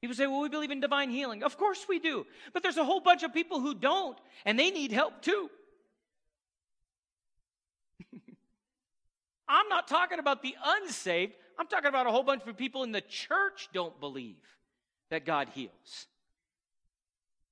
People 0.00 0.16
say, 0.16 0.26
well, 0.26 0.40
we 0.40 0.48
believe 0.48 0.72
in 0.72 0.80
divine 0.80 1.10
healing. 1.10 1.44
Of 1.44 1.56
course 1.56 1.86
we 1.88 2.00
do. 2.00 2.26
But 2.52 2.64
there's 2.64 2.78
a 2.78 2.84
whole 2.84 3.00
bunch 3.00 3.22
of 3.22 3.32
people 3.32 3.60
who 3.60 3.74
don't, 3.74 4.18
and 4.44 4.58
they 4.58 4.70
need 4.70 4.90
help 4.90 5.22
too. 5.22 5.48
I'm 9.48 9.68
not 9.68 9.86
talking 9.86 10.18
about 10.18 10.42
the 10.42 10.56
unsaved. 10.64 11.34
I'm 11.58 11.66
talking 11.66 11.88
about 11.88 12.06
a 12.06 12.10
whole 12.10 12.22
bunch 12.22 12.42
of 12.46 12.56
people 12.56 12.82
in 12.82 12.92
the 12.92 13.00
church 13.00 13.68
don't 13.72 13.98
believe 14.00 14.36
that 15.10 15.24
God 15.24 15.48
heals. 15.48 16.06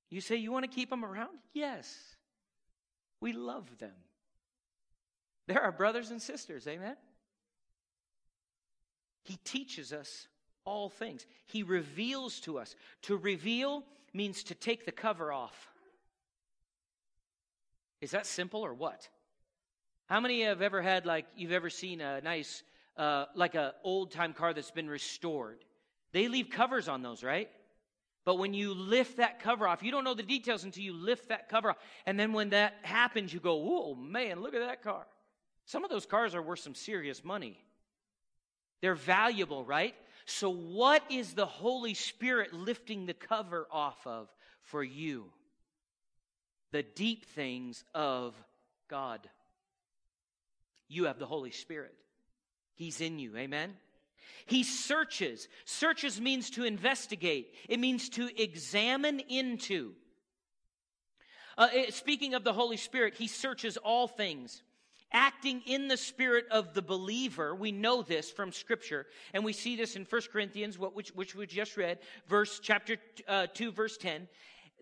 You 0.09 0.21
say 0.21 0.35
you 0.35 0.51
want 0.51 0.65
to 0.65 0.71
keep 0.71 0.89
them 0.89 1.05
around? 1.05 1.37
Yes. 1.53 1.97
We 3.21 3.33
love 3.33 3.77
them. 3.79 3.93
They're 5.47 5.61
our 5.61 5.71
brothers 5.71 6.11
and 6.11 6.21
sisters, 6.21 6.67
amen? 6.67 6.95
He 9.23 9.37
teaches 9.43 9.93
us 9.93 10.27
all 10.65 10.89
things. 10.89 11.25
He 11.45 11.63
reveals 11.63 12.39
to 12.41 12.57
us. 12.57 12.75
To 13.03 13.17
reveal 13.17 13.83
means 14.13 14.43
to 14.45 14.55
take 14.55 14.85
the 14.85 14.91
cover 14.91 15.31
off. 15.31 15.69
Is 18.01 18.11
that 18.11 18.25
simple 18.25 18.65
or 18.65 18.73
what? 18.73 19.07
How 20.07 20.19
many 20.19 20.43
have 20.43 20.61
ever 20.61 20.81
had 20.81 21.05
like 21.05 21.25
you've 21.35 21.51
ever 21.51 21.69
seen 21.69 22.01
a 22.01 22.19
nice 22.21 22.63
uh, 22.97 23.25
like 23.35 23.55
a 23.55 23.73
old 23.83 24.11
time 24.11 24.33
car 24.33 24.53
that's 24.53 24.71
been 24.71 24.89
restored? 24.89 25.63
They 26.11 26.27
leave 26.27 26.49
covers 26.49 26.87
on 26.87 27.01
those, 27.01 27.23
right? 27.23 27.49
But 28.23 28.37
when 28.37 28.53
you 28.53 28.73
lift 28.73 29.17
that 29.17 29.39
cover 29.39 29.67
off, 29.67 29.81
you 29.81 29.91
don't 29.91 30.03
know 30.03 30.13
the 30.13 30.23
details 30.23 30.63
until 30.63 30.83
you 30.83 30.93
lift 30.93 31.29
that 31.29 31.49
cover 31.49 31.71
off. 31.71 31.77
And 32.05 32.19
then 32.19 32.33
when 32.33 32.49
that 32.51 32.75
happens, 32.83 33.33
you 33.33 33.39
go, 33.39 33.55
whoa, 33.55 33.95
man, 33.95 34.41
look 34.41 34.53
at 34.53 34.59
that 34.59 34.83
car. 34.83 35.05
Some 35.65 35.83
of 35.83 35.89
those 35.89 36.05
cars 36.05 36.35
are 36.35 36.41
worth 36.41 36.59
some 36.59 36.75
serious 36.75 37.23
money. 37.23 37.57
They're 38.81 38.95
valuable, 38.95 39.63
right? 39.63 39.95
So, 40.25 40.49
what 40.49 41.03
is 41.09 41.33
the 41.33 41.45
Holy 41.45 41.93
Spirit 41.93 42.53
lifting 42.53 43.05
the 43.05 43.13
cover 43.13 43.67
off 43.71 44.05
of 44.05 44.27
for 44.61 44.83
you? 44.83 45.25
The 46.71 46.83
deep 46.83 47.25
things 47.25 47.83
of 47.93 48.35
God. 48.87 49.27
You 50.87 51.05
have 51.05 51.19
the 51.19 51.25
Holy 51.25 51.51
Spirit, 51.51 51.93
He's 52.81 52.99
in 52.99 53.19
you. 53.19 53.37
Amen? 53.37 53.75
He 54.47 54.63
searches. 54.63 55.47
Searches 55.65 56.19
means 56.19 56.49
to 56.49 56.63
investigate, 56.63 57.53
it 57.69 57.79
means 57.79 58.09
to 58.09 58.27
examine 58.41 59.19
into. 59.19 59.93
Uh, 61.59 61.67
speaking 61.91 62.33
of 62.33 62.43
the 62.43 62.53
Holy 62.53 62.77
Spirit, 62.77 63.13
He 63.13 63.27
searches 63.27 63.77
all 63.77 64.07
things 64.07 64.63
acting 65.13 65.61
in 65.67 65.89
the 65.89 65.97
spirit 65.97 66.45
of 66.49 66.73
the 66.73 66.81
believer. 66.81 67.53
We 67.53 67.71
know 67.71 68.01
this 68.01 68.31
from 68.31 68.51
Scripture, 68.51 69.05
and 69.33 69.43
we 69.43 69.53
see 69.53 69.75
this 69.75 69.95
in 69.95 70.05
1 70.09 70.21
Corinthians, 70.31 70.79
which, 70.79 71.09
which 71.09 71.35
we 71.35 71.45
just 71.45 71.77
read, 71.77 71.99
verse 72.27 72.59
chapter 72.63 72.97
uh, 73.27 73.47
2, 73.53 73.73
verse 73.73 73.97
10. 73.97 74.27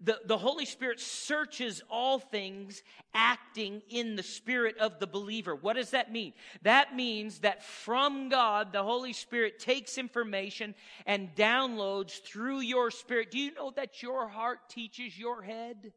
The, 0.01 0.19
the 0.25 0.37
Holy 0.37 0.65
Spirit 0.65 1.01
searches 1.01 1.81
all 1.89 2.19
things, 2.19 2.83
acting 3.13 3.81
in 3.89 4.15
the 4.15 4.23
spirit 4.23 4.77
of 4.77 4.99
the 4.99 5.07
believer. 5.07 5.55
What 5.55 5.75
does 5.75 5.91
that 5.91 6.11
mean? 6.11 6.33
That 6.61 6.95
means 6.95 7.39
that 7.39 7.65
from 7.65 8.29
God, 8.29 8.71
the 8.71 8.83
Holy 8.83 9.11
Spirit 9.11 9.59
takes 9.59 9.97
information 9.97 10.73
and 11.05 11.35
downloads 11.35 12.21
through 12.21 12.61
your 12.61 12.91
spirit. 12.91 13.31
Do 13.31 13.39
you 13.39 13.53
know 13.53 13.71
that 13.75 14.01
your 14.01 14.29
heart 14.29 14.69
teaches 14.69 15.17
your 15.19 15.41
head? 15.41 15.91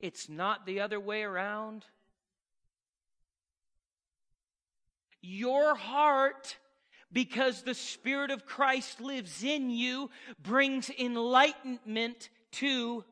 It's 0.00 0.28
not 0.28 0.66
the 0.66 0.80
other 0.80 0.98
way 0.98 1.22
around. 1.22 1.84
Your 5.20 5.76
heart, 5.76 6.56
because 7.12 7.62
the 7.62 7.74
Spirit 7.74 8.32
of 8.32 8.44
Christ 8.44 9.00
lives 9.00 9.44
in 9.44 9.70
you, 9.70 10.10
brings 10.42 10.90
enlightenment 10.90 12.28
to 12.52 13.04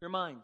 your 0.00 0.10
mind. 0.10 0.38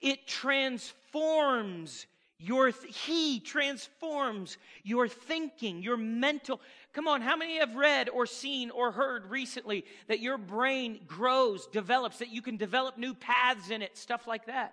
It 0.00 0.26
transforms 0.26 2.06
your 2.38 2.72
th- 2.72 2.96
he 3.04 3.38
transforms 3.38 4.56
your 4.82 5.06
thinking 5.06 5.82
your 5.82 5.98
mental 5.98 6.58
come 6.94 7.06
on 7.06 7.20
how 7.20 7.36
many 7.36 7.58
have 7.58 7.76
read 7.76 8.08
or 8.08 8.24
seen 8.24 8.70
or 8.70 8.90
heard 8.90 9.26
recently 9.26 9.84
that 10.08 10.20
your 10.20 10.38
brain 10.38 10.98
grows 11.06 11.66
develops 11.66 12.20
that 12.20 12.30
you 12.30 12.40
can 12.40 12.56
develop 12.56 12.96
new 12.96 13.12
paths 13.12 13.68
in 13.68 13.82
it 13.82 13.94
stuff 13.94 14.26
like 14.26 14.46
that 14.46 14.72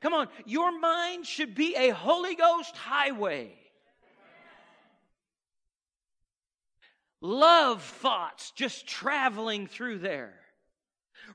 come 0.00 0.12
on 0.12 0.26
your 0.44 0.76
mind 0.76 1.24
should 1.24 1.54
be 1.54 1.76
a 1.76 1.90
holy 1.90 2.34
ghost 2.34 2.76
highway 2.76 3.54
love 7.24 7.82
thoughts 7.82 8.50
just 8.52 8.86
traveling 8.86 9.66
through 9.66 9.98
there. 9.98 10.34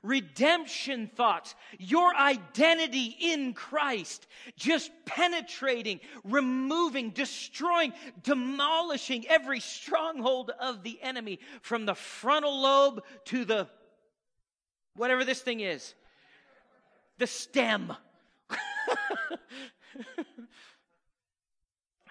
Redemption 0.02 1.10
thoughts, 1.14 1.54
your 1.78 2.14
identity 2.14 3.16
in 3.20 3.52
Christ, 3.52 4.26
just 4.56 4.90
penetrating, 5.04 6.00
removing, 6.24 7.10
destroying, 7.10 7.92
demolishing 8.22 9.26
every 9.28 9.60
stronghold 9.60 10.52
of 10.58 10.82
the 10.82 10.98
enemy 11.02 11.38
from 11.62 11.84
the 11.86 11.94
frontal 11.94 12.60
lobe 12.60 13.02
to 13.26 13.44
the 13.44 13.68
whatever 14.96 15.24
this 15.24 15.40
thing 15.40 15.60
is, 15.60 15.94
the 17.18 17.26
stem. 17.26 17.92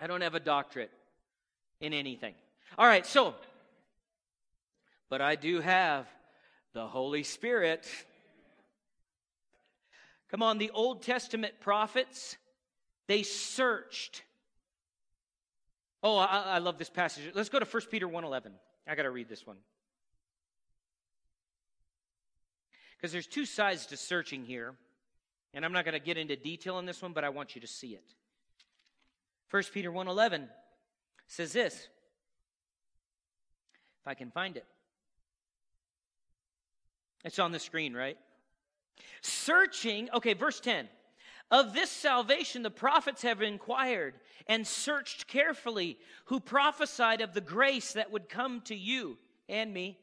I 0.01 0.07
don't 0.07 0.21
have 0.21 0.35
a 0.35 0.39
doctorate 0.39 0.91
in 1.81 1.93
anything. 1.93 2.35
All 2.77 2.87
right, 2.87 3.05
so 3.05 3.35
but 5.09 5.21
I 5.21 5.35
do 5.35 5.59
have 5.59 6.07
the 6.79 6.87
Holy 6.87 7.23
Spirit. 7.23 7.85
Come 10.31 10.41
on, 10.41 10.59
the 10.59 10.71
Old 10.73 11.01
Testament 11.01 11.55
prophets, 11.59 12.37
they 13.07 13.23
searched. 13.23 14.23
Oh, 16.01 16.15
I, 16.15 16.43
I 16.43 16.57
love 16.59 16.77
this 16.77 16.89
passage. 16.89 17.31
Let's 17.35 17.49
go 17.49 17.59
to 17.59 17.65
1 17.65 17.83
Peter 17.91 18.07
1.11. 18.07 18.51
I 18.87 18.95
got 18.95 19.03
to 19.03 19.09
read 19.09 19.27
this 19.27 19.45
one. 19.45 19.57
Because 22.95 23.11
there's 23.11 23.27
two 23.27 23.45
sides 23.45 23.87
to 23.87 23.97
searching 23.97 24.45
here. 24.45 24.73
And 25.53 25.65
I'm 25.65 25.73
not 25.73 25.83
going 25.83 25.99
to 25.99 25.99
get 25.99 26.17
into 26.17 26.37
detail 26.37 26.75
on 26.75 26.85
this 26.85 27.01
one, 27.01 27.11
but 27.11 27.25
I 27.25 27.29
want 27.29 27.55
you 27.55 27.61
to 27.61 27.67
see 27.67 27.89
it. 27.89 28.05
1 29.51 29.63
Peter 29.73 29.91
1.11 29.91 30.47
says 31.27 31.51
this. 31.51 31.75
If 34.01 34.07
I 34.07 34.13
can 34.13 34.31
find 34.31 34.55
it. 34.55 34.65
It's 37.23 37.39
on 37.39 37.51
the 37.51 37.59
screen, 37.59 37.93
right? 37.93 38.17
Searching, 39.21 40.09
okay, 40.13 40.33
verse 40.33 40.59
10. 40.59 40.87
Of 41.51 41.73
this 41.73 41.89
salvation 41.89 42.61
the 42.61 42.69
prophets 42.69 43.23
have 43.23 43.41
inquired 43.41 44.13
and 44.47 44.65
searched 44.65 45.27
carefully, 45.27 45.97
who 46.25 46.39
prophesied 46.39 47.21
of 47.21 47.33
the 47.33 47.41
grace 47.41 47.93
that 47.93 48.11
would 48.11 48.29
come 48.29 48.61
to 48.61 48.75
you 48.75 49.17
and 49.47 49.73
me, 49.73 49.97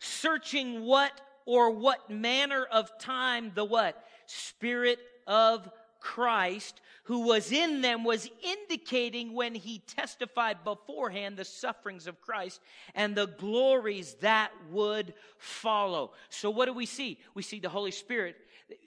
searching 0.00 0.82
what 0.82 1.18
or 1.46 1.70
what 1.70 2.10
manner 2.10 2.64
of 2.64 2.98
time 2.98 3.52
the 3.54 3.64
what? 3.64 4.04
Spirit 4.26 4.98
of 5.26 5.68
Christ 6.00 6.80
who 7.06 7.20
was 7.20 7.52
in 7.52 7.82
them 7.82 8.02
was 8.02 8.28
indicating 8.42 9.32
when 9.32 9.54
he 9.54 9.78
testified 9.78 10.64
beforehand 10.64 11.36
the 11.36 11.44
sufferings 11.44 12.08
of 12.08 12.20
Christ 12.20 12.60
and 12.96 13.14
the 13.14 13.26
glories 13.26 14.14
that 14.22 14.50
would 14.72 15.14
follow. 15.38 16.12
So 16.30 16.50
what 16.50 16.66
do 16.66 16.72
we 16.72 16.84
see? 16.84 17.20
We 17.34 17.44
see 17.44 17.60
the 17.60 17.68
Holy 17.68 17.92
Spirit 17.92 18.34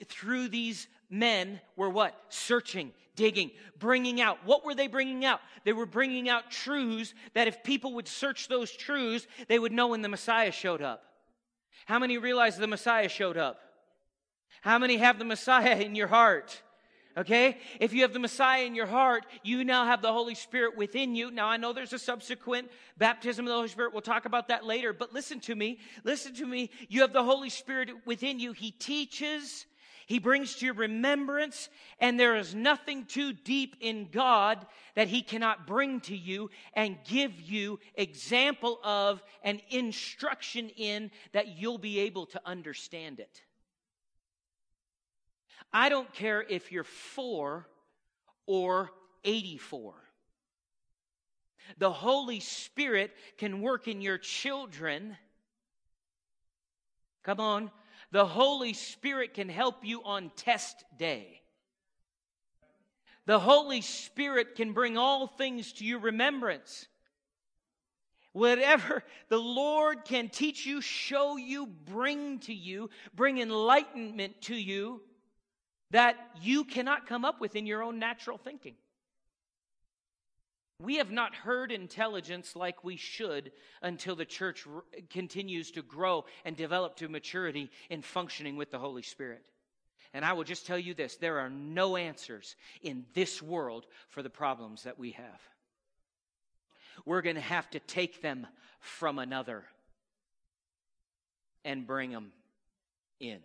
through 0.05 0.49
these 0.49 0.87
men 1.09 1.61
were 1.77 1.89
what? 1.89 2.13
Searching, 2.27 2.91
digging, 3.15 3.51
bringing 3.79 4.19
out. 4.19 4.39
What 4.43 4.65
were 4.65 4.75
they 4.75 4.87
bringing 4.87 5.23
out? 5.23 5.39
They 5.63 5.71
were 5.71 5.85
bringing 5.85 6.27
out 6.27 6.51
truths 6.51 7.13
that 7.35 7.47
if 7.47 7.63
people 7.63 7.93
would 7.93 8.07
search 8.09 8.49
those 8.49 8.69
truths, 8.69 9.27
they 9.47 9.59
would 9.59 9.71
know 9.71 9.87
when 9.87 10.01
the 10.01 10.09
Messiah 10.09 10.51
showed 10.51 10.81
up. 10.81 11.03
How 11.85 11.99
many 11.99 12.17
realize 12.17 12.57
the 12.57 12.67
Messiah 12.67 13.07
showed 13.07 13.37
up? 13.37 13.61
How 14.59 14.77
many 14.77 14.97
have 14.97 15.19
the 15.19 15.25
Messiah 15.25 15.77
in 15.77 15.95
your 15.95 16.07
heart? 16.07 16.61
Okay? 17.19 17.57
If 17.81 17.91
you 17.91 18.03
have 18.03 18.13
the 18.13 18.19
Messiah 18.19 18.63
in 18.63 18.75
your 18.75 18.85
heart, 18.85 19.25
you 19.43 19.65
now 19.65 19.83
have 19.83 20.01
the 20.01 20.13
Holy 20.13 20.35
Spirit 20.35 20.77
within 20.77 21.15
you. 21.15 21.31
Now, 21.31 21.47
I 21.47 21.57
know 21.57 21.73
there's 21.73 21.91
a 21.91 21.99
subsequent 21.99 22.71
baptism 22.97 23.45
of 23.45 23.49
the 23.49 23.55
Holy 23.55 23.67
Spirit. 23.67 23.91
We'll 23.91 24.01
talk 24.01 24.23
about 24.23 24.47
that 24.47 24.65
later. 24.65 24.93
But 24.93 25.13
listen 25.13 25.41
to 25.41 25.55
me. 25.55 25.79
Listen 26.05 26.33
to 26.35 26.45
me. 26.45 26.69
You 26.87 27.01
have 27.01 27.11
the 27.11 27.23
Holy 27.23 27.49
Spirit 27.49 27.89
within 28.05 28.39
you. 28.39 28.53
He 28.53 28.71
teaches, 28.71 29.65
He 30.05 30.17
brings 30.17 30.55
to 30.55 30.65
your 30.67 30.75
remembrance, 30.75 31.67
and 31.99 32.17
there 32.17 32.37
is 32.37 32.55
nothing 32.55 33.03
too 33.03 33.33
deep 33.33 33.75
in 33.81 34.07
God 34.09 34.65
that 34.95 35.09
He 35.09 35.21
cannot 35.21 35.67
bring 35.67 35.99
to 36.01 36.15
you 36.15 36.49
and 36.73 36.97
give 37.03 37.37
you 37.41 37.81
example 37.95 38.79
of 38.81 39.21
and 39.43 39.61
instruction 39.69 40.69
in 40.69 41.11
that 41.33 41.49
you'll 41.49 41.79
be 41.79 41.99
able 41.99 42.27
to 42.27 42.39
understand 42.45 43.19
it. 43.19 43.41
I 45.71 45.89
don't 45.89 46.11
care 46.13 46.43
if 46.47 46.71
you're 46.71 46.83
four 46.83 47.67
or 48.45 48.91
84. 49.23 49.93
The 51.77 51.91
Holy 51.91 52.39
Spirit 52.39 53.11
can 53.37 53.61
work 53.61 53.87
in 53.87 54.01
your 54.01 54.17
children. 54.17 55.15
Come 57.23 57.39
on. 57.39 57.71
The 58.11 58.25
Holy 58.25 58.73
Spirit 58.73 59.35
can 59.35 59.49
help 59.49 59.85
you 59.85 60.01
on 60.03 60.31
test 60.35 60.83
day. 60.97 61.41
The 63.27 63.37
Holy 63.37 63.81
Spirit 63.81 64.55
can 64.55 64.73
bring 64.73 64.97
all 64.97 65.27
things 65.27 65.73
to 65.73 65.85
your 65.85 65.99
remembrance. 65.99 66.87
Whatever 68.31 69.03
the 69.27 69.37
Lord 69.37 70.05
can 70.05 70.29
teach 70.29 70.65
you, 70.65 70.81
show 70.81 71.37
you, 71.37 71.67
bring 71.67 72.39
to 72.39 72.53
you, 72.53 72.89
bring 73.13 73.37
enlightenment 73.37 74.41
to 74.43 74.55
you 74.55 75.01
that 75.91 76.17
you 76.41 76.63
cannot 76.63 77.07
come 77.07 77.25
up 77.25 77.41
with 77.41 77.55
in 77.55 77.65
your 77.65 77.83
own 77.83 77.99
natural 77.99 78.37
thinking. 78.37 78.75
We 80.81 80.95
have 80.95 81.11
not 81.11 81.35
heard 81.35 81.71
intelligence 81.71 82.55
like 82.55 82.83
we 82.85 82.95
should 82.95 83.51
until 83.81 84.15
the 84.15 84.25
church 84.25 84.65
r- 84.65 84.83
continues 85.09 85.71
to 85.71 85.81
grow 85.81 86.23
and 86.45 86.55
develop 86.55 86.95
to 86.97 87.09
maturity 87.09 87.69
in 87.89 88.01
functioning 88.01 88.55
with 88.55 88.71
the 88.71 88.79
Holy 88.79 89.01
Spirit. 89.01 89.43
And 90.13 90.23
I 90.23 90.33
will 90.33 90.45
just 90.45 90.65
tell 90.65 90.79
you 90.79 90.93
this 90.93 91.17
there 91.17 91.39
are 91.39 91.49
no 91.49 91.97
answers 91.97 92.55
in 92.81 93.05
this 93.13 93.41
world 93.41 93.87
for 94.07 94.23
the 94.23 94.29
problems 94.29 94.83
that 94.83 94.97
we 94.97 95.11
have. 95.11 95.41
We're 97.05 97.21
going 97.21 97.35
to 97.35 97.41
have 97.41 97.69
to 97.71 97.79
take 97.79 98.21
them 98.21 98.47
from 98.79 99.19
another 99.19 99.65
and 101.65 101.85
bring 101.85 102.11
them 102.11 102.31
in. 103.19 103.39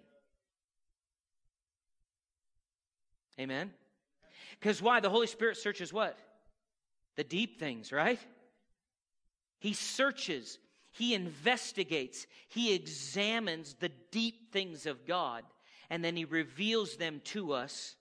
Amen? 3.38 3.73
Because 4.61 4.81
why? 4.81 5.01
The 5.01 5.11
Holy 5.11 5.27
Spirit 5.27 5.57
searches 5.57 5.92
what? 5.92 6.18
The 7.16 7.25
deep 7.25 7.59
things, 7.59 7.92
right? 7.92 8.18
He 9.59 9.73
searches, 9.73 10.59
he 10.92 11.14
investigates, 11.14 12.27
he 12.49 12.75
examines 12.75 13.75
the 13.75 13.90
deep 14.11 14.53
things 14.53 14.87
of 14.87 15.07
God, 15.07 15.44
and 15.90 16.05
then 16.05 16.16
he 16.16 16.25
reveals 16.25 16.97
them 16.97 17.20
to 17.25 17.53
us. 17.53 17.97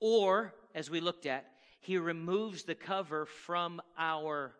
Or, 0.00 0.54
as 0.74 0.90
we 0.90 1.00
looked 1.00 1.26
at, 1.26 1.46
he 1.80 1.98
removes 1.98 2.64
the 2.64 2.74
cover 2.74 3.26
from 3.26 3.80
our 3.98 4.54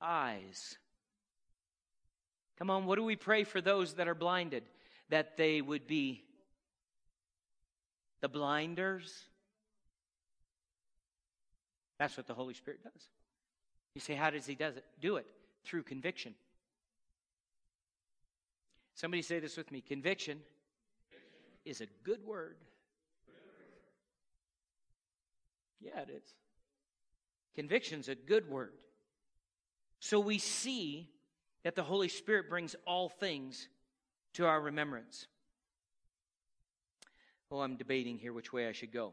eyes. 0.00 0.76
Come 2.58 2.70
on, 2.70 2.86
what 2.86 2.96
do 2.96 3.04
we 3.04 3.16
pray 3.16 3.44
for 3.44 3.60
those 3.60 3.94
that 3.94 4.08
are 4.08 4.14
blinded? 4.14 4.62
That 5.08 5.36
they 5.36 5.60
would 5.60 5.86
be 5.86 6.22
the 8.20 8.28
blinders 8.28 9.24
that's 12.02 12.16
what 12.16 12.26
the 12.26 12.34
Holy 12.34 12.52
Spirit 12.52 12.82
does. 12.82 13.08
You 13.94 14.00
say, 14.00 14.14
how 14.14 14.30
does 14.30 14.44
he 14.44 14.56
does 14.56 14.76
it? 14.76 14.84
Do 15.00 15.18
it 15.18 15.26
through 15.64 15.84
conviction. 15.84 16.34
Somebody 18.96 19.22
say 19.22 19.38
this 19.38 19.56
with 19.56 19.70
me. 19.70 19.80
Conviction 19.80 20.40
is 21.64 21.80
a 21.80 21.86
good 22.02 22.26
word. 22.26 22.56
Yeah, 25.80 26.00
it 26.00 26.10
is. 26.10 26.34
Conviction's 27.54 28.08
a 28.08 28.16
good 28.16 28.50
word. 28.50 28.72
So 30.00 30.18
we 30.18 30.38
see 30.38 31.08
that 31.62 31.76
the 31.76 31.84
Holy 31.84 32.08
Spirit 32.08 32.48
brings 32.48 32.74
all 32.84 33.08
things 33.08 33.68
to 34.34 34.44
our 34.44 34.60
remembrance. 34.60 35.28
Well, 37.48 37.62
I'm 37.62 37.76
debating 37.76 38.18
here 38.18 38.32
which 38.32 38.52
way 38.52 38.66
I 38.66 38.72
should 38.72 38.92
go. 38.92 39.12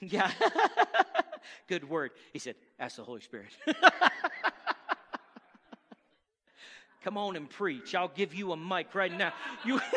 Yeah. 0.00 0.30
Good 1.68 1.88
word. 1.88 2.10
He 2.32 2.38
said, 2.38 2.56
Ask 2.78 2.96
the 2.96 3.04
Holy 3.04 3.20
Spirit. 3.20 3.50
Come 7.02 7.16
on 7.16 7.36
and 7.36 7.48
preach. 7.48 7.94
I'll 7.94 8.08
give 8.08 8.34
you 8.34 8.52
a 8.52 8.56
mic 8.56 8.94
right 8.94 9.16
now. 9.16 9.32
You. 9.64 9.80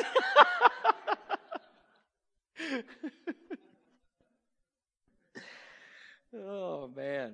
oh, 6.35 6.89
man. 6.95 7.33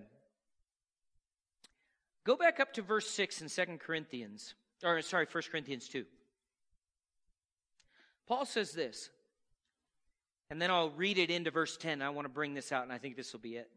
Go 2.23 2.38
back 2.38 2.60
up 2.60 2.73
to 2.73 2.82
verse 2.82 3.08
6 3.10 3.41
in 3.41 3.49
Second 3.49 3.82
Corinthians, 3.82 4.56
or 4.84 5.01
sorry, 5.01 5.25
First 5.25 5.51
Corinthians 5.51 5.88
2. 5.89 6.06
Paul 8.28 8.45
says 8.45 8.71
this 8.71 9.10
and 10.50 10.62
then 10.62 10.70
I'll 10.70 10.92
read 10.92 11.18
it 11.18 11.32
into 11.32 11.52
verse 11.52 11.78
10. 11.78 12.02
I 12.02 12.10
want 12.10 12.26
to 12.26 12.30
bring 12.30 12.54
this 12.54 12.72
out, 12.72 12.84
and 12.84 12.94
I 12.94 12.98
think 12.98 13.16
this 13.16 13.34
will 13.34 13.40
be 13.40 13.56
it. 13.56 13.70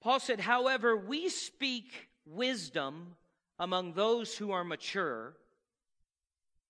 Paul 0.00 0.20
said, 0.20 0.40
However, 0.40 0.96
we 0.96 1.28
speak 1.28 2.08
wisdom 2.26 3.16
among 3.58 3.94
those 3.94 4.36
who 4.36 4.52
are 4.52 4.64
mature, 4.64 5.34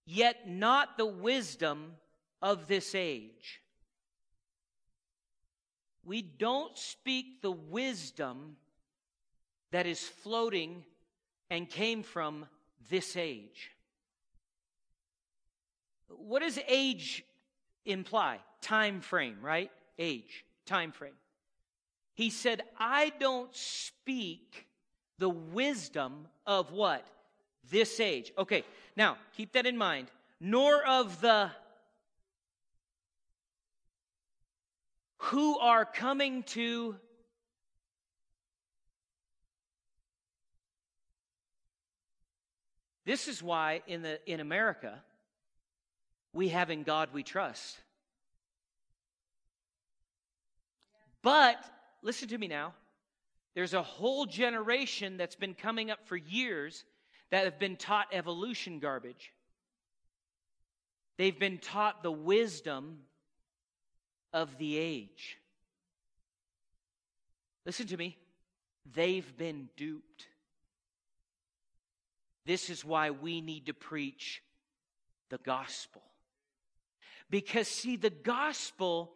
yet 0.06 0.48
not 0.48 0.96
the 0.96 1.06
wisdom 1.06 1.92
of 2.40 2.68
this 2.68 2.94
age. 2.94 3.60
We 6.04 6.22
don't 6.22 6.76
speak 6.78 7.42
the 7.42 7.50
wisdom 7.50 8.56
that 9.72 9.86
is 9.86 10.00
floating 10.00 10.84
and 11.50 11.68
came 11.68 12.02
from 12.02 12.46
this 12.88 13.16
age. 13.16 13.72
What 16.08 16.40
does 16.40 16.58
age 16.66 17.24
imply? 17.84 18.38
Time 18.60 19.00
frame, 19.00 19.38
right? 19.40 19.70
Age, 19.98 20.44
time 20.66 20.92
frame. 20.92 21.12
He 22.14 22.30
said, 22.30 22.62
I 22.78 23.12
don't 23.20 23.54
speak 23.54 24.66
the 25.18 25.28
wisdom 25.28 26.26
of 26.46 26.72
what? 26.72 27.06
This 27.70 28.00
age. 28.00 28.32
Okay, 28.36 28.64
now 28.96 29.16
keep 29.36 29.52
that 29.52 29.66
in 29.66 29.76
mind. 29.76 30.08
Nor 30.40 30.84
of 30.84 31.20
the 31.20 31.50
who 35.18 35.58
are 35.58 35.84
coming 35.84 36.42
to 36.44 36.96
This 43.04 43.26
is 43.26 43.42
why 43.42 43.80
in 43.86 44.02
the 44.02 44.20
in 44.30 44.40
America 44.40 45.02
we 46.32 46.48
have 46.48 46.70
in 46.70 46.82
God 46.82 47.10
we 47.12 47.22
trust. 47.22 47.78
But, 51.22 51.56
listen 52.02 52.28
to 52.28 52.38
me 52.38 52.48
now, 52.48 52.74
there's 53.54 53.74
a 53.74 53.82
whole 53.82 54.24
generation 54.24 55.16
that's 55.16 55.34
been 55.34 55.54
coming 55.54 55.90
up 55.90 56.06
for 56.06 56.16
years 56.16 56.84
that 57.30 57.44
have 57.44 57.58
been 57.58 57.76
taught 57.76 58.06
evolution 58.12 58.78
garbage. 58.78 59.32
They've 61.16 61.38
been 61.38 61.58
taught 61.58 62.02
the 62.02 62.12
wisdom 62.12 63.00
of 64.32 64.56
the 64.58 64.78
age. 64.78 65.38
Listen 67.66 67.86
to 67.88 67.96
me. 67.96 68.16
They've 68.94 69.36
been 69.36 69.68
duped. 69.76 70.26
This 72.46 72.70
is 72.70 72.84
why 72.84 73.10
we 73.10 73.40
need 73.40 73.66
to 73.66 73.74
preach 73.74 74.42
the 75.28 75.38
gospel. 75.38 76.02
Because, 77.30 77.68
see, 77.68 77.96
the 77.96 78.10
gospel 78.10 79.12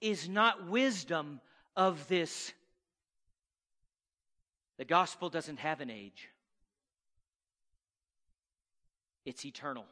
is 0.00 0.28
not 0.28 0.68
wisdom 0.68 1.40
of 1.76 2.06
this. 2.08 2.52
The 4.78 4.84
gospel 4.84 5.30
doesn't 5.30 5.58
have 5.58 5.80
an 5.80 5.90
age, 5.90 6.28
it's 9.24 9.44
eternal. 9.44 9.84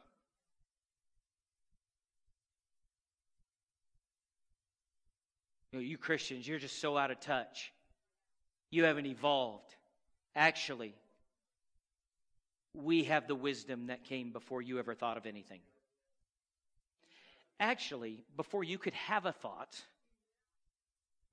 You, 5.71 5.81
know, 5.81 5.85
you 5.85 5.97
Christians, 5.97 6.47
you're 6.47 6.59
just 6.59 6.79
so 6.79 6.97
out 6.97 7.11
of 7.11 7.19
touch. 7.19 7.73
You 8.69 8.85
haven't 8.85 9.07
evolved. 9.07 9.75
Actually, 10.33 10.93
we 12.73 13.03
have 13.05 13.27
the 13.27 13.35
wisdom 13.35 13.87
that 13.87 14.05
came 14.05 14.31
before 14.31 14.61
you 14.61 14.79
ever 14.79 14.93
thought 14.93 15.17
of 15.17 15.25
anything. 15.25 15.59
Actually, 17.59 18.23
before 18.35 18.63
you 18.63 18.77
could 18.77 18.93
have 18.93 19.25
a 19.25 19.31
thought, 19.31 19.81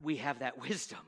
we 0.01 0.17
have 0.17 0.41
that 0.41 0.59
wisdom. 0.69 1.01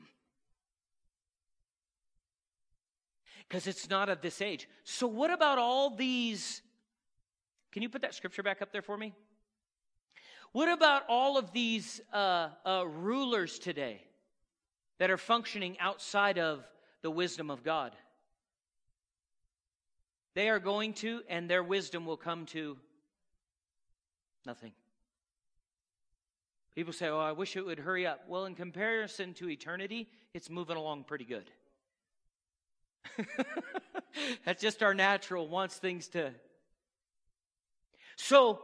Because 3.49 3.67
it's 3.67 3.91
not 3.91 4.09
of 4.09 4.21
this 4.21 4.41
age. 4.41 4.69
So, 4.85 5.07
what 5.07 5.31
about 5.31 5.59
all 5.59 5.91
these 5.91 6.63
Can 7.73 7.83
you 7.83 7.89
put 7.89 8.03
that 8.03 8.15
scripture 8.15 8.43
back 8.43 8.63
up 8.63 8.73
there 8.73 8.83
for 8.83 8.97
me? 8.97 9.13
What 10.53 10.69
about 10.69 11.03
all 11.09 11.37
of 11.37 11.53
these 11.53 12.01
uh, 12.13 12.49
uh, 12.65 12.85
rulers 12.87 13.59
today 13.59 14.01
that 14.99 15.11
are 15.11 15.19
functioning 15.19 15.77
outside 15.81 16.39
of 16.39 16.65
the 17.03 17.11
wisdom 17.11 17.51
of 17.51 17.65
God? 17.65 17.95
They 20.35 20.49
are 20.49 20.61
going 20.61 20.95
to, 20.95 21.23
and 21.29 21.51
their 21.51 21.63
wisdom 21.63 22.07
will 22.07 22.17
come 22.17 22.47
to 22.47 22.77
nothing. 24.47 24.73
People 26.75 26.93
say, 26.93 27.09
Oh, 27.09 27.19
I 27.19 27.33
wish 27.33 27.57
it 27.57 27.65
would 27.65 27.79
hurry 27.79 28.07
up. 28.07 28.25
Well, 28.29 28.47
in 28.47 28.55
comparison 28.55 29.35
to 29.35 29.49
eternity, 29.49 30.09
it's 30.33 30.51
moving 30.51 30.77
along 30.77 31.05
pretty 31.05 31.25
good. 31.25 31.51
That's 34.45 34.61
just 34.61 34.83
our 34.83 34.95
natural, 34.95 35.47
wants 35.49 35.77
things 35.77 36.09
to. 36.09 36.33
So, 38.17 38.63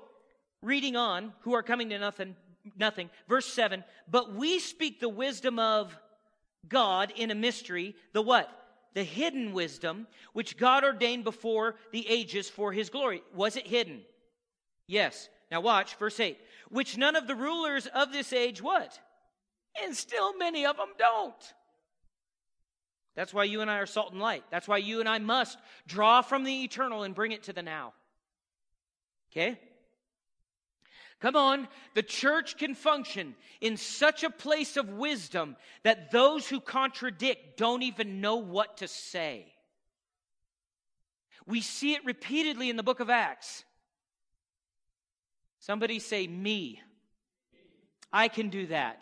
reading 0.62 0.96
on, 0.96 1.32
who 1.40 1.54
are 1.54 1.62
coming 1.62 1.90
to 1.90 1.98
nothing, 1.98 2.36
nothing. 2.76 3.10
Verse 3.28 3.46
7, 3.46 3.84
but 4.10 4.34
we 4.34 4.58
speak 4.58 5.00
the 5.00 5.08
wisdom 5.08 5.58
of 5.58 5.96
God 6.68 7.12
in 7.16 7.30
a 7.30 7.34
mystery, 7.34 7.94
the 8.12 8.22
what? 8.22 8.48
The 8.94 9.04
hidden 9.04 9.52
wisdom, 9.52 10.06
which 10.32 10.56
God 10.56 10.82
ordained 10.84 11.24
before 11.24 11.76
the 11.92 12.08
ages 12.08 12.48
for 12.48 12.72
his 12.72 12.90
glory. 12.90 13.22
Was 13.34 13.56
it 13.56 13.66
hidden? 13.66 14.00
Yes. 14.86 15.28
Now 15.50 15.60
watch, 15.60 15.94
verse 15.96 16.18
8. 16.18 16.38
Which 16.70 16.96
none 16.96 17.16
of 17.16 17.26
the 17.26 17.34
rulers 17.34 17.86
of 17.86 18.12
this 18.12 18.32
age 18.32 18.62
what? 18.62 18.98
And 19.82 19.94
still 19.94 20.36
many 20.36 20.64
of 20.66 20.76
them 20.76 20.90
don't. 20.98 21.54
That's 23.16 23.34
why 23.34 23.44
you 23.44 23.60
and 23.60 23.70
I 23.70 23.78
are 23.78 23.86
salt 23.86 24.12
and 24.12 24.20
light. 24.20 24.44
That's 24.50 24.68
why 24.68 24.78
you 24.78 25.00
and 25.00 25.08
I 25.08 25.18
must 25.18 25.58
draw 25.86 26.22
from 26.22 26.44
the 26.44 26.62
eternal 26.62 27.02
and 27.02 27.14
bring 27.14 27.32
it 27.32 27.44
to 27.44 27.52
the 27.52 27.62
now. 27.62 27.92
Okay? 29.30 29.58
Come 31.20 31.36
on, 31.36 31.68
the 31.94 32.02
church 32.02 32.56
can 32.56 32.74
function 32.74 33.34
in 33.60 33.76
such 33.76 34.24
a 34.24 34.30
place 34.30 34.78
of 34.78 34.88
wisdom 34.88 35.56
that 35.82 36.10
those 36.10 36.48
who 36.48 36.60
contradict 36.60 37.58
don't 37.58 37.82
even 37.82 38.22
know 38.22 38.36
what 38.36 38.78
to 38.78 38.88
say. 38.88 39.52
We 41.46 41.60
see 41.60 41.92
it 41.92 42.04
repeatedly 42.06 42.70
in 42.70 42.76
the 42.76 42.82
book 42.82 43.00
of 43.00 43.10
Acts. 43.10 43.64
Somebody 45.60 45.98
say, 45.98 46.26
Me. 46.26 46.80
I 48.12 48.26
can 48.26 48.48
do 48.48 48.66
that 48.66 49.00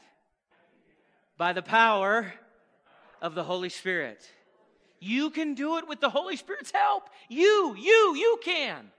by 1.39 1.55
the 1.55 1.63
power 1.63 2.33
of 3.23 3.35
the 3.35 3.45
Holy 3.45 3.71
Spirit. 3.71 4.29
You 5.01 5.31
can 5.31 5.55
do 5.55 5.79
it 5.79 5.89
with 5.89 6.01
the 6.01 6.11
Holy 6.11 6.37
Spirit's 6.37 6.73
help. 6.73 7.09
You, 7.29 7.75
you, 7.79 8.17
you 8.17 8.39
can. 8.45 8.91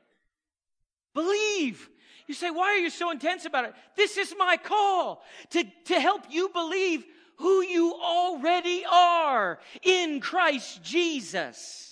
Believe. 1.13 1.89
You 2.27 2.33
say, 2.33 2.49
why 2.49 2.67
are 2.67 2.77
you 2.77 2.89
so 2.89 3.11
intense 3.11 3.45
about 3.45 3.65
it? 3.65 3.73
This 3.95 4.17
is 4.17 4.33
my 4.37 4.55
call 4.57 5.23
to, 5.51 5.63
to 5.85 5.99
help 5.99 6.23
you 6.29 6.49
believe 6.49 7.03
who 7.37 7.61
you 7.61 7.93
already 8.01 8.83
are 8.89 9.59
in 9.81 10.21
Christ 10.21 10.83
Jesus. 10.83 11.88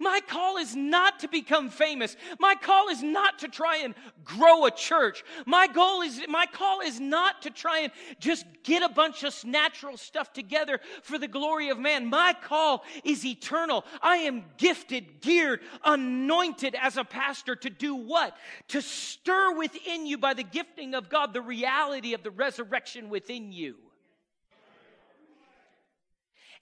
My 0.00 0.20
call 0.26 0.58
is 0.58 0.76
not 0.76 1.20
to 1.20 1.28
become 1.28 1.70
famous. 1.70 2.16
My 2.38 2.54
call 2.54 2.88
is 2.88 3.02
not 3.02 3.40
to 3.40 3.48
try 3.48 3.78
and 3.78 3.94
grow 4.24 4.66
a 4.66 4.70
church. 4.70 5.24
My 5.44 5.66
goal 5.66 6.02
is, 6.02 6.20
my 6.28 6.46
call 6.46 6.80
is 6.80 7.00
not 7.00 7.42
to 7.42 7.50
try 7.50 7.80
and 7.80 7.92
just 8.20 8.46
get 8.62 8.82
a 8.82 8.88
bunch 8.88 9.24
of 9.24 9.34
natural 9.44 9.96
stuff 9.96 10.32
together 10.32 10.78
for 11.02 11.18
the 11.18 11.26
glory 11.26 11.70
of 11.70 11.78
man. 11.78 12.06
My 12.06 12.32
call 12.32 12.84
is 13.02 13.24
eternal. 13.24 13.84
I 14.00 14.18
am 14.18 14.44
gifted, 14.56 15.20
geared, 15.20 15.60
anointed 15.84 16.76
as 16.80 16.96
a 16.96 17.04
pastor 17.04 17.56
to 17.56 17.70
do 17.70 17.96
what? 17.96 18.36
To 18.68 18.80
stir 18.80 19.56
within 19.56 20.06
you 20.06 20.16
by 20.16 20.34
the 20.34 20.44
gifting 20.44 20.94
of 20.94 21.08
God 21.08 21.32
the 21.32 21.42
reality 21.42 22.14
of 22.14 22.22
the 22.22 22.30
resurrection 22.30 23.08
within 23.08 23.50
you. 23.50 23.76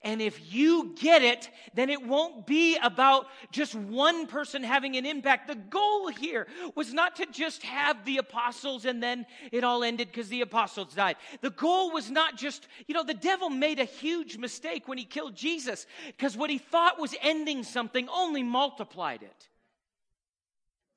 And 0.07 0.21
if 0.21 0.53
you 0.53 0.95
get 0.97 1.21
it, 1.21 1.49
then 1.73 1.89
it 1.89 2.01
won't 2.01 2.47
be 2.47 2.77
about 2.81 3.25
just 3.51 3.75
one 3.75 4.25
person 4.25 4.63
having 4.63 4.95
an 4.95 5.05
impact. 5.05 5.49
The 5.49 5.55
goal 5.55 6.07
here 6.07 6.47
was 6.75 6.93
not 6.93 7.17
to 7.17 7.25
just 7.25 7.61
have 7.63 8.05
the 8.05 8.19
apostles 8.19 8.85
and 8.85 9.03
then 9.03 9.25
it 9.51 9.65
all 9.65 9.83
ended 9.83 10.07
because 10.07 10.29
the 10.29 10.39
apostles 10.39 10.93
died. 10.93 11.17
The 11.41 11.49
goal 11.49 11.91
was 11.91 12.09
not 12.09 12.37
just, 12.37 12.69
you 12.87 12.95
know, 12.95 13.03
the 13.03 13.13
devil 13.13 13.49
made 13.49 13.79
a 13.79 13.83
huge 13.83 14.37
mistake 14.37 14.87
when 14.87 14.97
he 14.97 15.03
killed 15.03 15.35
Jesus 15.35 15.85
because 16.05 16.37
what 16.37 16.49
he 16.49 16.57
thought 16.57 17.01
was 17.01 17.13
ending 17.21 17.63
something 17.63 18.07
only 18.07 18.43
multiplied 18.43 19.23
it. 19.23 19.49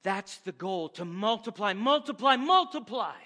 That's 0.05 0.37
the 0.37 0.53
goal 0.53 0.89
to 0.91 1.05
multiply, 1.05 1.73
multiply, 1.73 2.37
multiply 2.37 3.17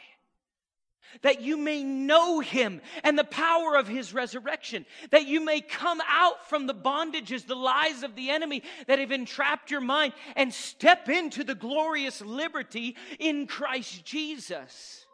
that 1.22 1.40
you 1.40 1.56
may 1.56 1.82
know 1.82 2.40
him 2.40 2.80
and 3.02 3.18
the 3.18 3.24
power 3.24 3.76
of 3.76 3.88
his 3.88 4.12
resurrection, 4.12 4.84
that 5.10 5.26
you 5.26 5.44
may 5.44 5.60
come 5.60 6.00
out 6.08 6.48
from 6.48 6.66
the 6.66 6.74
bondages, 6.74 7.46
the 7.46 7.54
lies 7.54 8.02
of 8.02 8.14
the 8.14 8.30
enemy 8.30 8.62
that 8.86 8.98
have 8.98 9.12
entrapped 9.12 9.70
your 9.70 9.80
mind 9.80 10.12
and 10.36 10.52
step 10.52 11.08
into 11.08 11.44
the 11.44 11.54
glorious 11.54 12.20
liberty 12.20 12.96
in 13.18 13.46
Christ 13.46 14.04
Jesus. 14.04 15.06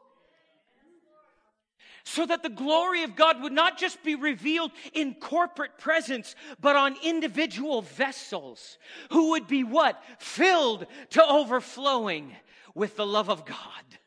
So 2.05 2.27
that 2.27 2.43
the 2.43 2.49
glory 2.49 3.03
of 3.03 3.15
God 3.15 3.43
would 3.43 3.53
not 3.53 3.79
just 3.79 4.03
be 4.03 4.15
revealed 4.15 4.73
in 4.95 5.15
corporate 5.15 5.79
presence, 5.79 6.35
but 6.61 6.75
on 6.75 6.97
individual 7.05 7.83
vessels 7.83 8.79
who 9.11 9.31
would 9.31 9.47
be 9.47 9.65
what? 9.65 10.03
Filled 10.19 10.87
to 11.11 11.25
overflowing 11.25 12.35
with 12.75 12.97
the 12.97 13.07
love 13.07 13.29
of 13.29 13.45
God. 13.45 14.00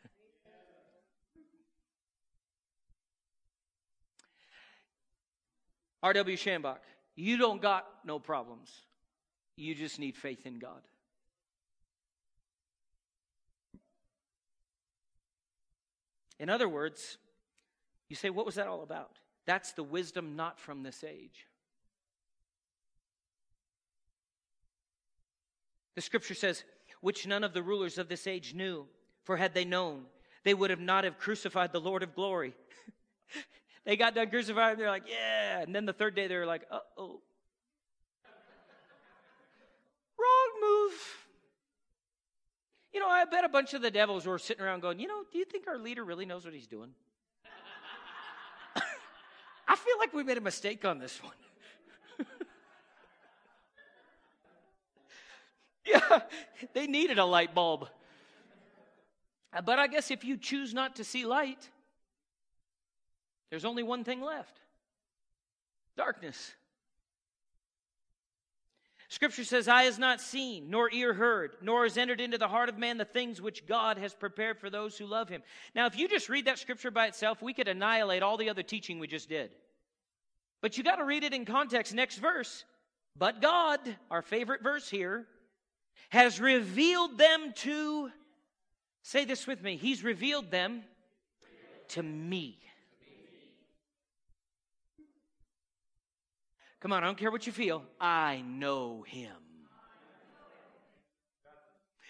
R.W. 6.03 6.37
Schambach, 6.37 6.77
you 7.15 7.37
don't 7.37 7.61
got 7.61 7.87
no 8.05 8.19
problems. 8.19 8.69
You 9.55 9.73
just 9.73 9.99
need 9.99 10.17
faith 10.17 10.45
in 10.45 10.59
God. 10.59 10.81
In 16.39 16.49
other 16.49 16.67
words, 16.67 17.17
you 18.09 18.17
say, 18.17 18.29
what 18.29 18.45
was 18.45 18.55
that 18.55 18.67
all 18.67 18.83
about? 18.83 19.11
That's 19.45 19.71
the 19.71 19.83
wisdom 19.83 20.35
not 20.35 20.59
from 20.59 20.83
this 20.83 21.03
age. 21.03 21.47
The 25.95 26.01
scripture 26.01 26.33
says, 26.33 26.63
which 27.01 27.27
none 27.27 27.43
of 27.43 27.53
the 27.53 27.63
rulers 27.63 27.97
of 27.97 28.09
this 28.09 28.27
age 28.27 28.53
knew, 28.53 28.85
for 29.23 29.37
had 29.37 29.53
they 29.53 29.63
known, 29.63 30.03
they 30.43 30.53
would 30.53 30.69
have 30.69 30.79
not 30.79 31.03
have 31.03 31.17
crucified 31.17 31.71
the 31.71 31.79
Lord 31.79 32.03
of 32.03 32.15
glory. 32.15 32.53
They 33.85 33.97
got 33.97 34.15
done 34.15 34.29
crucifying. 34.29 34.77
They're 34.77 34.89
like, 34.89 35.03
yeah. 35.09 35.59
And 35.61 35.75
then 35.75 35.85
the 35.85 35.93
third 35.93 36.15
day, 36.15 36.27
they're 36.27 36.45
like, 36.45 36.63
uh 36.71 36.79
oh. 36.97 37.21
Wrong 40.17 40.51
move. 40.61 40.93
You 42.93 42.99
know, 42.99 43.09
I 43.09 43.25
bet 43.25 43.43
a 43.43 43.49
bunch 43.49 43.73
of 43.73 43.81
the 43.81 43.91
devils 43.91 44.25
were 44.25 44.37
sitting 44.37 44.63
around 44.63 44.81
going, 44.81 44.99
you 44.99 45.07
know, 45.07 45.23
do 45.31 45.39
you 45.39 45.45
think 45.45 45.67
our 45.67 45.77
leader 45.79 46.03
really 46.03 46.25
knows 46.25 46.45
what 46.45 46.53
he's 46.53 46.67
doing? 46.67 46.91
I 49.67 49.75
feel 49.75 49.97
like 49.99 50.13
we 50.13 50.23
made 50.23 50.37
a 50.37 50.41
mistake 50.41 50.85
on 50.85 50.99
this 50.99 51.19
one. 51.21 51.33
yeah, 55.85 56.19
they 56.73 56.85
needed 56.87 57.17
a 57.17 57.25
light 57.25 57.55
bulb. 57.55 57.89
But 59.65 59.79
I 59.79 59.87
guess 59.87 60.11
if 60.11 60.23
you 60.23 60.37
choose 60.37 60.73
not 60.73 60.95
to 60.97 61.03
see 61.03 61.25
light, 61.25 61.69
there's 63.49 63.65
only 63.65 63.83
one 63.83 64.03
thing 64.03 64.21
left 64.21 64.59
darkness. 65.95 66.53
Scripture 69.09 69.43
says, 69.43 69.67
Eye 69.67 69.83
has 69.83 69.99
not 69.99 70.19
seen, 70.19 70.71
nor 70.71 70.91
ear 70.91 71.13
heard, 71.13 71.51
nor 71.61 71.83
has 71.83 71.99
entered 71.99 72.19
into 72.19 72.39
the 72.39 72.47
heart 72.47 72.67
of 72.67 72.79
man 72.79 72.97
the 72.97 73.05
things 73.05 73.39
which 73.39 73.67
God 73.67 73.99
has 73.99 74.11
prepared 74.11 74.59
for 74.59 74.71
those 74.71 74.97
who 74.97 75.05
love 75.05 75.29
him. 75.29 75.43
Now, 75.75 75.85
if 75.85 75.95
you 75.95 76.07
just 76.07 76.29
read 76.29 76.45
that 76.45 76.57
scripture 76.57 76.89
by 76.89 77.05
itself, 77.05 77.39
we 77.39 77.53
could 77.53 77.67
annihilate 77.67 78.23
all 78.23 78.37
the 78.37 78.49
other 78.49 78.63
teaching 78.63 78.97
we 78.97 79.05
just 79.05 79.29
did. 79.29 79.51
But 80.61 80.79
you 80.79 80.83
got 80.83 80.95
to 80.95 81.05
read 81.05 81.23
it 81.23 81.31
in 81.31 81.45
context. 81.45 81.93
Next 81.93 82.17
verse. 82.17 82.65
But 83.15 83.39
God, 83.39 83.79
our 84.09 84.23
favorite 84.23 84.63
verse 84.63 84.89
here, 84.89 85.27
has 86.09 86.39
revealed 86.39 87.19
them 87.19 87.53
to, 87.57 88.09
say 89.03 89.25
this 89.25 89.45
with 89.45 89.61
me, 89.61 89.77
He's 89.77 90.03
revealed 90.03 90.49
them 90.49 90.81
to 91.89 92.01
me. 92.01 92.57
Come 96.83 96.91
on, 96.91 97.01
I 97.01 97.05
don't 97.05 97.17
care 97.17 97.31
what 97.31 97.47
you 97.47 97.53
feel. 97.53 97.81
I 97.97 98.43
know 98.45 99.03
him. 99.07 99.31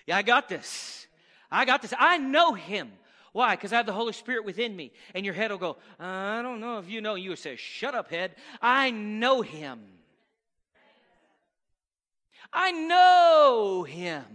Yeah, 0.07 0.17
I 0.17 0.23
got 0.23 0.49
this. 0.49 1.05
I 1.51 1.63
got 1.65 1.83
this. 1.83 1.93
I 1.95 2.17
know 2.17 2.55
him. 2.55 2.91
Why? 3.33 3.55
Because 3.55 3.71
I 3.71 3.77
have 3.77 3.85
the 3.85 3.93
Holy 3.93 4.13
Spirit 4.13 4.45
within 4.45 4.75
me. 4.75 4.91
And 5.13 5.25
your 5.25 5.35
head 5.35 5.51
will 5.51 5.59
go, 5.59 5.77
I 5.99 6.41
don't 6.41 6.59
know 6.59 6.79
if 6.79 6.89
you 6.89 7.01
know. 7.01 7.13
You 7.13 7.35
say, 7.35 7.55
Shut 7.55 7.93
up, 7.93 8.09
head. 8.09 8.31
I 8.63 8.89
know 8.89 9.43
him. 9.43 9.79
I 12.51 12.71
know 12.71 13.85
him. 13.87 14.25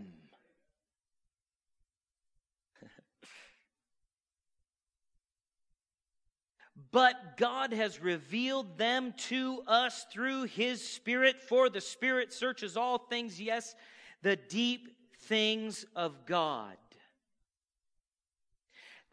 But 6.99 7.37
God 7.37 7.73
has 7.73 8.03
revealed 8.03 8.77
them 8.77 9.15
to 9.29 9.63
us 9.69 10.05
through 10.13 10.47
His 10.47 10.85
Spirit, 10.85 11.41
for 11.41 11.71
the 11.71 11.81
Spirit 11.81 12.33
searches 12.33 12.77
all 12.77 12.99
things, 12.99 13.41
yes, 13.41 13.77
the 14.23 14.35
deep 14.35 14.89
things 15.21 15.87
of 15.95 16.27
God. 16.27 16.77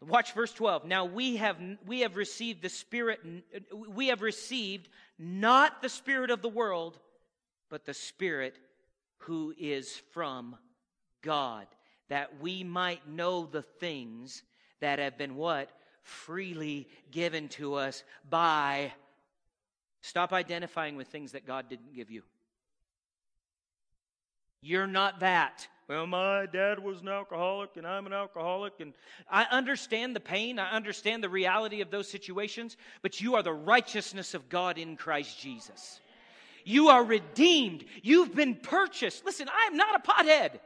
Watch 0.04 0.32
verse 0.32 0.52
12. 0.52 0.84
Now 0.84 1.04
we 1.04 1.36
have 1.36 1.58
we 1.86 2.00
have 2.00 2.16
received 2.16 2.60
the 2.60 2.68
spirit 2.68 3.20
we 3.88 4.08
have 4.08 4.20
received 4.20 4.88
not 5.16 5.80
the 5.80 5.88
spirit 5.88 6.32
of 6.32 6.42
the 6.42 6.48
world 6.48 6.98
but 7.70 7.86
the 7.86 7.94
spirit 7.94 8.58
who 9.18 9.54
is 9.56 10.02
from 10.12 10.56
God 11.22 11.66
that 12.08 12.40
we 12.40 12.64
might 12.64 13.08
know 13.08 13.46
the 13.46 13.62
things 13.62 14.42
that 14.80 14.98
have 14.98 15.16
been 15.16 15.36
what 15.36 15.70
freely 16.06 16.88
given 17.10 17.48
to 17.48 17.74
us 17.74 18.04
by 18.30 18.92
stop 20.02 20.32
identifying 20.32 20.96
with 20.96 21.08
things 21.08 21.32
that 21.32 21.46
God 21.46 21.68
didn't 21.68 21.94
give 21.94 22.10
you. 22.10 22.22
You're 24.62 24.86
not 24.86 25.20
that. 25.20 25.66
Well, 25.88 26.06
my 26.06 26.46
dad 26.46 26.78
was 26.78 27.00
an 27.00 27.08
alcoholic 27.08 27.76
and 27.76 27.86
I'm 27.86 28.06
an 28.06 28.12
alcoholic. 28.12 28.74
And 28.80 28.92
I 29.28 29.44
understand 29.50 30.14
the 30.14 30.20
pain. 30.20 30.58
I 30.58 30.70
understand 30.70 31.22
the 31.22 31.28
reality 31.28 31.80
of 31.80 31.90
those 31.90 32.08
situations. 32.08 32.76
But 33.02 33.20
you 33.20 33.34
are 33.34 33.42
the 33.42 33.52
righteousness 33.52 34.34
of 34.34 34.48
God 34.48 34.78
in 34.78 34.96
Christ 34.96 35.40
Jesus. 35.40 36.00
You 36.64 36.88
are 36.88 37.04
redeemed. 37.04 37.84
You've 38.02 38.34
been 38.34 38.54
purchased. 38.54 39.24
Listen, 39.24 39.48
I 39.48 39.66
am 39.66 39.76
not 39.76 39.96
a 39.96 40.08
pothead. 40.08 40.60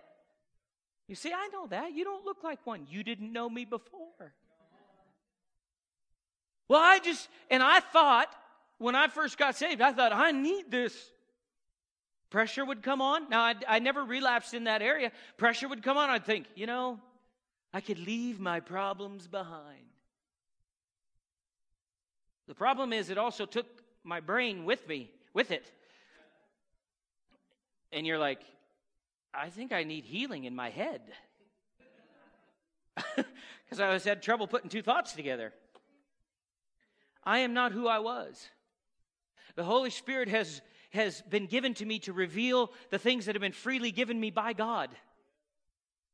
You 1.08 1.14
see, 1.14 1.32
I 1.32 1.48
know 1.48 1.66
that. 1.68 1.92
You 1.92 2.04
don't 2.04 2.24
look 2.24 2.44
like 2.44 2.66
one. 2.66 2.86
You 2.88 3.02
didn't 3.02 3.32
know 3.32 3.48
me 3.48 3.64
before. 3.64 4.34
Well, 6.70 6.80
I 6.80 7.00
just, 7.00 7.28
and 7.50 7.64
I 7.64 7.80
thought 7.80 8.32
when 8.78 8.94
I 8.94 9.08
first 9.08 9.36
got 9.36 9.56
saved, 9.56 9.80
I 9.80 9.92
thought, 9.92 10.12
I 10.12 10.30
need 10.30 10.70
this. 10.70 10.94
Pressure 12.30 12.64
would 12.64 12.84
come 12.84 13.02
on. 13.02 13.28
Now, 13.28 13.40
I, 13.40 13.56
I 13.66 13.78
never 13.80 14.04
relapsed 14.04 14.54
in 14.54 14.64
that 14.64 14.80
area. 14.80 15.10
Pressure 15.36 15.66
would 15.66 15.82
come 15.82 15.96
on. 15.96 16.10
I'd 16.10 16.24
think, 16.24 16.46
you 16.54 16.66
know, 16.66 17.00
I 17.74 17.80
could 17.80 17.98
leave 17.98 18.38
my 18.38 18.60
problems 18.60 19.26
behind. 19.26 19.82
The 22.46 22.54
problem 22.54 22.92
is, 22.92 23.10
it 23.10 23.18
also 23.18 23.46
took 23.46 23.66
my 24.04 24.20
brain 24.20 24.64
with 24.64 24.86
me, 24.86 25.10
with 25.34 25.50
it. 25.50 25.68
And 27.90 28.06
you're 28.06 28.16
like, 28.16 28.42
I 29.34 29.50
think 29.50 29.72
I 29.72 29.82
need 29.82 30.04
healing 30.04 30.44
in 30.44 30.54
my 30.54 30.70
head. 30.70 31.00
Because 33.64 33.80
I 33.80 33.86
always 33.86 34.02
had 34.02 34.20
trouble 34.20 34.48
putting 34.48 34.68
two 34.68 34.82
thoughts 34.82 35.12
together. 35.12 35.52
I 37.24 37.40
am 37.40 37.54
not 37.54 37.72
who 37.72 37.86
I 37.86 37.98
was. 37.98 38.48
The 39.56 39.64
Holy 39.64 39.90
Spirit 39.90 40.28
has 40.28 40.62
has 40.90 41.22
been 41.22 41.46
given 41.46 41.74
to 41.74 41.86
me 41.86 42.00
to 42.00 42.12
reveal 42.12 42.72
the 42.90 42.98
things 42.98 43.26
that 43.26 43.34
have 43.34 43.42
been 43.42 43.52
freely 43.52 43.92
given 43.92 44.18
me 44.18 44.30
by 44.30 44.52
God. 44.52 44.90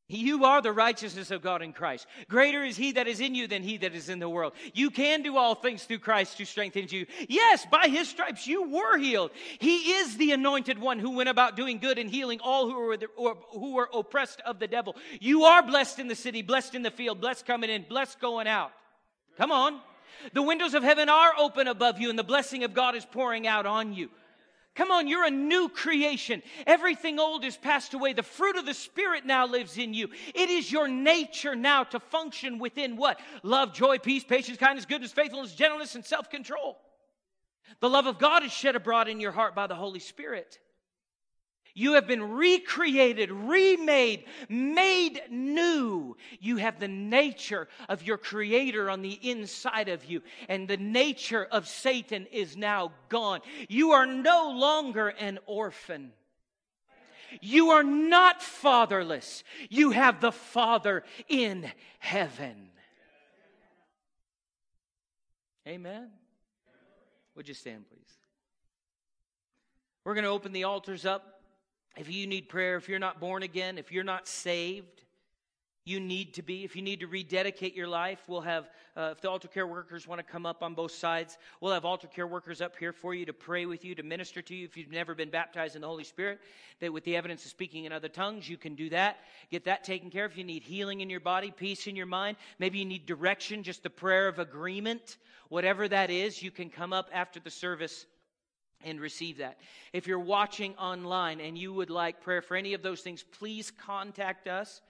You 0.08 0.44
are 0.44 0.62
the 0.62 0.70
righteousness 0.70 1.32
of 1.32 1.42
God 1.42 1.62
in 1.62 1.72
Christ. 1.72 2.06
Greater 2.28 2.62
is 2.62 2.76
He 2.76 2.92
that 2.92 3.08
is 3.08 3.18
in 3.18 3.34
you 3.34 3.48
than 3.48 3.64
He 3.64 3.76
that 3.78 3.92
is 3.92 4.08
in 4.08 4.20
the 4.20 4.28
world. 4.28 4.52
You 4.72 4.90
can 4.90 5.22
do 5.22 5.36
all 5.36 5.56
things 5.56 5.82
through 5.82 5.98
Christ 5.98 6.38
who 6.38 6.44
strengthens 6.44 6.92
you. 6.92 7.06
Yes, 7.28 7.66
by 7.72 7.88
His 7.88 8.08
stripes 8.08 8.46
you 8.46 8.70
were 8.70 8.98
healed. 8.98 9.32
He 9.58 9.94
is 9.94 10.16
the 10.16 10.30
anointed 10.30 10.78
one 10.78 11.00
who 11.00 11.16
went 11.16 11.28
about 11.28 11.56
doing 11.56 11.78
good 11.78 11.98
and 11.98 12.08
healing 12.08 12.38
all 12.40 12.70
who 12.70 12.78
were, 12.78 12.96
the, 12.96 13.08
who 13.50 13.74
were 13.74 13.88
oppressed 13.92 14.40
of 14.42 14.60
the 14.60 14.68
devil. 14.68 14.94
You 15.18 15.44
are 15.44 15.62
blessed 15.66 15.98
in 15.98 16.06
the 16.06 16.14
city, 16.14 16.40
blessed 16.40 16.76
in 16.76 16.82
the 16.82 16.92
field, 16.92 17.20
blessed 17.20 17.44
coming 17.44 17.70
in, 17.70 17.84
blessed 17.88 18.20
going 18.20 18.46
out. 18.46 18.70
Come 19.36 19.50
on. 19.50 19.80
The 20.32 20.42
windows 20.42 20.74
of 20.74 20.82
heaven 20.82 21.08
are 21.08 21.32
open 21.38 21.68
above 21.68 22.00
you 22.00 22.10
and 22.10 22.18
the 22.18 22.24
blessing 22.24 22.64
of 22.64 22.74
God 22.74 22.94
is 22.94 23.04
pouring 23.04 23.46
out 23.46 23.66
on 23.66 23.92
you. 23.92 24.10
Come 24.76 24.90
on, 24.90 25.08
you're 25.08 25.24
a 25.24 25.30
new 25.30 25.70
creation. 25.70 26.42
Everything 26.66 27.18
old 27.18 27.44
is 27.44 27.56
passed 27.56 27.94
away. 27.94 28.12
The 28.12 28.22
fruit 28.22 28.56
of 28.56 28.66
the 28.66 28.74
Spirit 28.74 29.24
now 29.24 29.46
lives 29.46 29.78
in 29.78 29.94
you. 29.94 30.10
It 30.34 30.50
is 30.50 30.70
your 30.70 30.86
nature 30.86 31.56
now 31.56 31.84
to 31.84 31.98
function 31.98 32.58
within 32.58 32.98
what? 32.98 33.18
Love, 33.42 33.72
joy, 33.72 33.96
peace, 33.96 34.22
patience, 34.22 34.58
kindness, 34.58 34.84
goodness, 34.84 35.12
faithfulness, 35.12 35.54
gentleness, 35.54 35.94
and 35.94 36.04
self 36.04 36.28
control. 36.28 36.76
The 37.80 37.88
love 37.88 38.06
of 38.06 38.18
God 38.18 38.44
is 38.44 38.52
shed 38.52 38.76
abroad 38.76 39.08
in 39.08 39.18
your 39.18 39.32
heart 39.32 39.54
by 39.54 39.66
the 39.66 39.74
Holy 39.74 39.98
Spirit. 39.98 40.58
You 41.78 41.92
have 41.92 42.06
been 42.06 42.22
recreated, 42.22 43.30
remade, 43.30 44.24
made 44.48 45.20
new. 45.28 46.16
You 46.40 46.56
have 46.56 46.80
the 46.80 46.88
nature 46.88 47.68
of 47.90 48.02
your 48.02 48.16
Creator 48.16 48.88
on 48.88 49.02
the 49.02 49.12
inside 49.12 49.90
of 49.90 50.02
you, 50.06 50.22
and 50.48 50.66
the 50.66 50.78
nature 50.78 51.44
of 51.44 51.68
Satan 51.68 52.26
is 52.32 52.56
now 52.56 52.92
gone. 53.10 53.40
You 53.68 53.90
are 53.90 54.06
no 54.06 54.52
longer 54.56 55.08
an 55.08 55.38
orphan. 55.44 56.12
You 57.42 57.68
are 57.72 57.84
not 57.84 58.40
fatherless. 58.40 59.44
You 59.68 59.90
have 59.90 60.22
the 60.22 60.32
Father 60.32 61.04
in 61.28 61.70
heaven. 61.98 62.70
Amen. 65.68 66.08
Would 67.34 67.48
you 67.48 67.54
stand, 67.54 67.84
please? 67.86 68.14
We're 70.04 70.14
going 70.14 70.24
to 70.24 70.30
open 70.30 70.52
the 70.52 70.64
altars 70.64 71.04
up. 71.04 71.35
If 71.96 72.12
you 72.12 72.26
need 72.26 72.48
prayer, 72.48 72.76
if 72.76 72.88
you're 72.88 72.98
not 72.98 73.20
born 73.20 73.42
again, 73.42 73.78
if 73.78 73.90
you're 73.90 74.04
not 74.04 74.28
saved, 74.28 75.02
you 75.86 76.00
need 76.00 76.34
to 76.34 76.42
be. 76.42 76.64
If 76.64 76.74
you 76.74 76.82
need 76.82 77.00
to 77.00 77.06
rededicate 77.06 77.74
your 77.74 77.86
life, 77.86 78.18
we'll 78.26 78.40
have, 78.40 78.68
uh, 78.96 79.10
if 79.12 79.20
the 79.20 79.30
altar 79.30 79.46
care 79.46 79.68
workers 79.68 80.06
want 80.06 80.18
to 80.18 80.24
come 80.24 80.44
up 80.44 80.62
on 80.62 80.74
both 80.74 80.90
sides, 80.90 81.38
we'll 81.60 81.72
have 81.72 81.84
altar 81.84 82.08
care 82.08 82.26
workers 82.26 82.60
up 82.60 82.76
here 82.76 82.92
for 82.92 83.14
you 83.14 83.24
to 83.24 83.32
pray 83.32 83.66
with 83.66 83.84
you, 83.84 83.94
to 83.94 84.02
minister 84.02 84.42
to 84.42 84.54
you. 84.54 84.64
If 84.64 84.76
you've 84.76 84.90
never 84.90 85.14
been 85.14 85.30
baptized 85.30 85.76
in 85.76 85.82
the 85.82 85.86
Holy 85.86 86.02
Spirit, 86.02 86.40
that 86.80 86.92
with 86.92 87.04
the 87.04 87.16
evidence 87.16 87.44
of 87.44 87.52
speaking 87.52 87.84
in 87.84 87.92
other 87.92 88.08
tongues, 88.08 88.48
you 88.48 88.56
can 88.56 88.74
do 88.74 88.90
that. 88.90 89.18
Get 89.48 89.64
that 89.64 89.84
taken 89.84 90.10
care 90.10 90.24
of. 90.24 90.32
If 90.32 90.38
you 90.38 90.44
need 90.44 90.64
healing 90.64 91.02
in 91.02 91.08
your 91.08 91.20
body, 91.20 91.52
peace 91.52 91.86
in 91.86 91.94
your 91.94 92.06
mind, 92.06 92.36
maybe 92.58 92.80
you 92.80 92.84
need 92.84 93.06
direction, 93.06 93.62
just 93.62 93.84
the 93.84 93.90
prayer 93.90 94.26
of 94.26 94.40
agreement, 94.40 95.18
whatever 95.50 95.86
that 95.86 96.10
is, 96.10 96.42
you 96.42 96.50
can 96.50 96.68
come 96.68 96.92
up 96.92 97.08
after 97.12 97.38
the 97.38 97.50
service 97.50 98.06
and 98.84 99.00
receive 99.00 99.38
that. 99.38 99.58
If 99.92 100.06
you're 100.06 100.18
watching 100.18 100.74
online 100.76 101.40
and 101.40 101.56
you 101.56 101.72
would 101.72 101.90
like 101.90 102.20
prayer 102.20 102.42
for 102.42 102.56
any 102.56 102.74
of 102.74 102.82
those 102.82 103.00
things, 103.00 103.22
please 103.22 103.70
contact 103.70 104.48
us. 104.48 104.80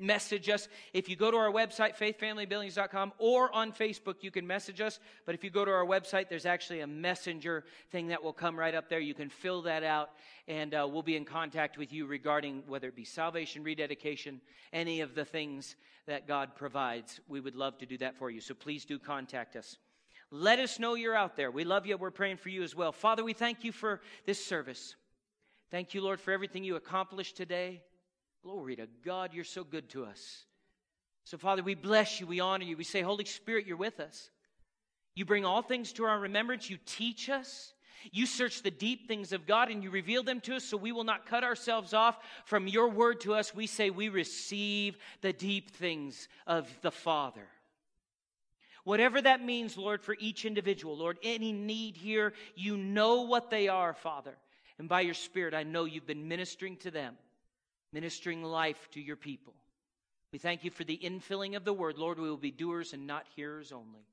Message 0.00 0.48
us. 0.48 0.68
If 0.92 1.08
you 1.08 1.16
go 1.16 1.32
to 1.32 1.36
our 1.36 1.50
website, 1.50 1.96
faithfamilybillings.com, 1.96 3.14
or 3.18 3.52
on 3.52 3.72
Facebook, 3.72 4.16
you 4.20 4.30
can 4.30 4.46
message 4.46 4.80
us. 4.80 5.00
But 5.26 5.34
if 5.34 5.42
you 5.42 5.50
go 5.50 5.64
to 5.64 5.72
our 5.72 5.84
website, 5.84 6.28
there's 6.28 6.46
actually 6.46 6.80
a 6.80 6.86
messenger 6.86 7.64
thing 7.90 8.06
that 8.08 8.22
will 8.22 8.32
come 8.32 8.56
right 8.56 8.76
up 8.76 8.88
there. 8.88 9.00
You 9.00 9.14
can 9.14 9.28
fill 9.28 9.62
that 9.62 9.82
out, 9.82 10.10
and 10.46 10.72
uh, 10.72 10.86
we'll 10.88 11.02
be 11.02 11.16
in 11.16 11.24
contact 11.24 11.78
with 11.78 11.92
you 11.92 12.06
regarding 12.06 12.62
whether 12.68 12.86
it 12.86 12.94
be 12.94 13.04
salvation, 13.04 13.64
rededication, 13.64 14.40
any 14.72 15.00
of 15.00 15.16
the 15.16 15.24
things 15.24 15.74
that 16.06 16.28
God 16.28 16.54
provides. 16.54 17.18
We 17.26 17.40
would 17.40 17.56
love 17.56 17.76
to 17.78 17.86
do 17.86 17.98
that 17.98 18.16
for 18.16 18.30
you. 18.30 18.40
So 18.40 18.54
please 18.54 18.84
do 18.84 19.00
contact 19.00 19.56
us. 19.56 19.78
Let 20.30 20.58
us 20.58 20.78
know 20.78 20.94
you're 20.94 21.14
out 21.14 21.36
there. 21.36 21.50
We 21.50 21.64
love 21.64 21.86
you. 21.86 21.96
We're 21.96 22.10
praying 22.10 22.36
for 22.36 22.50
you 22.50 22.62
as 22.62 22.74
well. 22.74 22.92
Father, 22.92 23.24
we 23.24 23.32
thank 23.32 23.64
you 23.64 23.72
for 23.72 24.00
this 24.26 24.44
service. 24.44 24.94
Thank 25.70 25.94
you, 25.94 26.02
Lord, 26.02 26.20
for 26.20 26.32
everything 26.32 26.64
you 26.64 26.76
accomplished 26.76 27.36
today. 27.36 27.82
Glory 28.42 28.76
to 28.76 28.86
God, 29.04 29.32
you're 29.32 29.44
so 29.44 29.64
good 29.64 29.88
to 29.90 30.04
us. 30.04 30.44
So, 31.24 31.36
Father, 31.36 31.62
we 31.62 31.74
bless 31.74 32.20
you. 32.20 32.26
We 32.26 32.40
honor 32.40 32.64
you. 32.64 32.76
We 32.76 32.84
say, 32.84 33.02
Holy 33.02 33.24
Spirit, 33.24 33.66
you're 33.66 33.76
with 33.76 34.00
us. 34.00 34.30
You 35.14 35.24
bring 35.24 35.44
all 35.44 35.62
things 35.62 35.92
to 35.94 36.04
our 36.04 36.18
remembrance. 36.18 36.70
You 36.70 36.78
teach 36.86 37.28
us. 37.28 37.74
You 38.12 38.26
search 38.26 38.62
the 38.62 38.70
deep 38.70 39.08
things 39.08 39.32
of 39.32 39.46
God 39.46 39.70
and 39.70 39.82
you 39.82 39.90
reveal 39.90 40.22
them 40.22 40.40
to 40.42 40.56
us 40.56 40.64
so 40.64 40.76
we 40.76 40.92
will 40.92 41.04
not 41.04 41.26
cut 41.26 41.42
ourselves 41.42 41.92
off 41.92 42.18
from 42.44 42.68
your 42.68 42.88
word 42.88 43.20
to 43.22 43.34
us. 43.34 43.54
We 43.54 43.66
say 43.66 43.90
we 43.90 44.08
receive 44.08 44.96
the 45.20 45.32
deep 45.32 45.70
things 45.70 46.28
of 46.46 46.68
the 46.82 46.92
Father. 46.92 47.46
Whatever 48.88 49.20
that 49.20 49.44
means, 49.44 49.76
Lord, 49.76 50.00
for 50.00 50.16
each 50.18 50.46
individual, 50.46 50.96
Lord, 50.96 51.18
any 51.22 51.52
need 51.52 51.94
here, 51.94 52.32
you 52.54 52.78
know 52.78 53.20
what 53.20 53.50
they 53.50 53.68
are, 53.68 53.92
Father. 53.92 54.34
And 54.78 54.88
by 54.88 55.02
your 55.02 55.12
Spirit, 55.12 55.52
I 55.52 55.62
know 55.62 55.84
you've 55.84 56.06
been 56.06 56.26
ministering 56.26 56.78
to 56.78 56.90
them, 56.90 57.14
ministering 57.92 58.42
life 58.42 58.88
to 58.92 59.00
your 59.02 59.16
people. 59.16 59.52
We 60.32 60.38
thank 60.38 60.64
you 60.64 60.70
for 60.70 60.84
the 60.84 60.96
infilling 60.96 61.54
of 61.54 61.66
the 61.66 61.72
word. 61.74 61.98
Lord, 61.98 62.18
we 62.18 62.30
will 62.30 62.38
be 62.38 62.50
doers 62.50 62.94
and 62.94 63.06
not 63.06 63.26
hearers 63.36 63.72
only. 63.72 64.06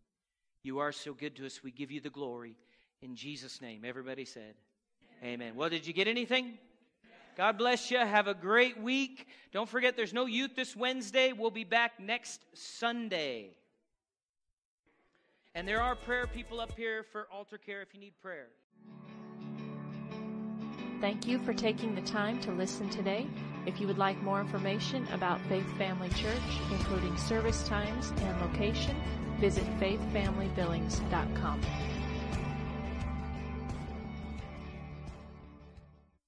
You 0.61 0.79
are 0.79 0.91
so 0.91 1.13
good 1.13 1.37
to 1.37 1.45
us. 1.45 1.63
We 1.63 1.71
give 1.71 1.89
you 1.89 2.01
the 2.01 2.09
glory. 2.09 2.57
In 3.01 3.15
Jesus' 3.15 3.61
name, 3.61 3.85
everybody 3.85 4.25
said, 4.25 4.55
Amen. 5.23 5.55
Well, 5.55 5.69
did 5.69 5.87
you 5.87 5.93
get 5.93 6.09
anything? 6.09 6.57
God 7.37 7.57
bless 7.57 7.91
you. 7.91 7.99
Have 7.99 8.27
a 8.27 8.33
great 8.33 8.81
week. 8.81 9.25
Don't 9.53 9.69
forget, 9.69 9.95
there's 9.95 10.11
no 10.11 10.25
youth 10.25 10.53
this 10.53 10.75
Wednesday. 10.75 11.31
We'll 11.31 11.49
be 11.49 11.63
back 11.63 11.97
next 11.97 12.41
Sunday. 12.53 13.55
And 15.55 15.65
there 15.65 15.81
are 15.81 15.95
prayer 15.95 16.27
people 16.27 16.59
up 16.59 16.75
here 16.75 17.03
for 17.13 17.27
altar 17.31 17.57
care 17.57 17.81
if 17.81 17.93
you 17.93 17.99
need 18.01 18.13
prayer. 18.21 18.47
Thank 20.99 21.25
you 21.25 21.39
for 21.39 21.53
taking 21.53 21.95
the 21.95 22.01
time 22.01 22.41
to 22.41 22.51
listen 22.51 22.89
today. 22.89 23.25
If 23.65 23.79
you 23.79 23.87
would 23.87 23.97
like 23.97 24.21
more 24.21 24.41
information 24.41 25.07
about 25.13 25.39
Faith 25.47 25.65
Family 25.77 26.09
Church, 26.09 26.41
including 26.71 27.17
service 27.17 27.65
times 27.67 28.11
and 28.17 28.41
location, 28.41 29.01
visit 29.39 29.63
faithfamilybillings.com. 29.79 31.61